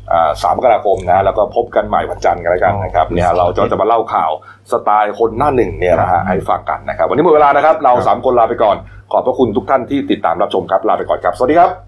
[0.42, 4.30] สามมกราคมนะแล้วก็พบกันใหม่วันจันทร์กันแล้วกันนะครับเนี่ยเราจะจะมาเล่าข่าว
[4.72, 8.76] สไตล์คนหน้าหนึ่งเนี่ยนะฮะให้ฟังกันนะครับ วันนี้หมดเวลานะครับ เราสามคนลาไปก่อน
[9.12, 11.82] ขอบพระคุณทุกท่านที่ติดตามรับชมครับลาไปก่อนครับ สวัสดีครับ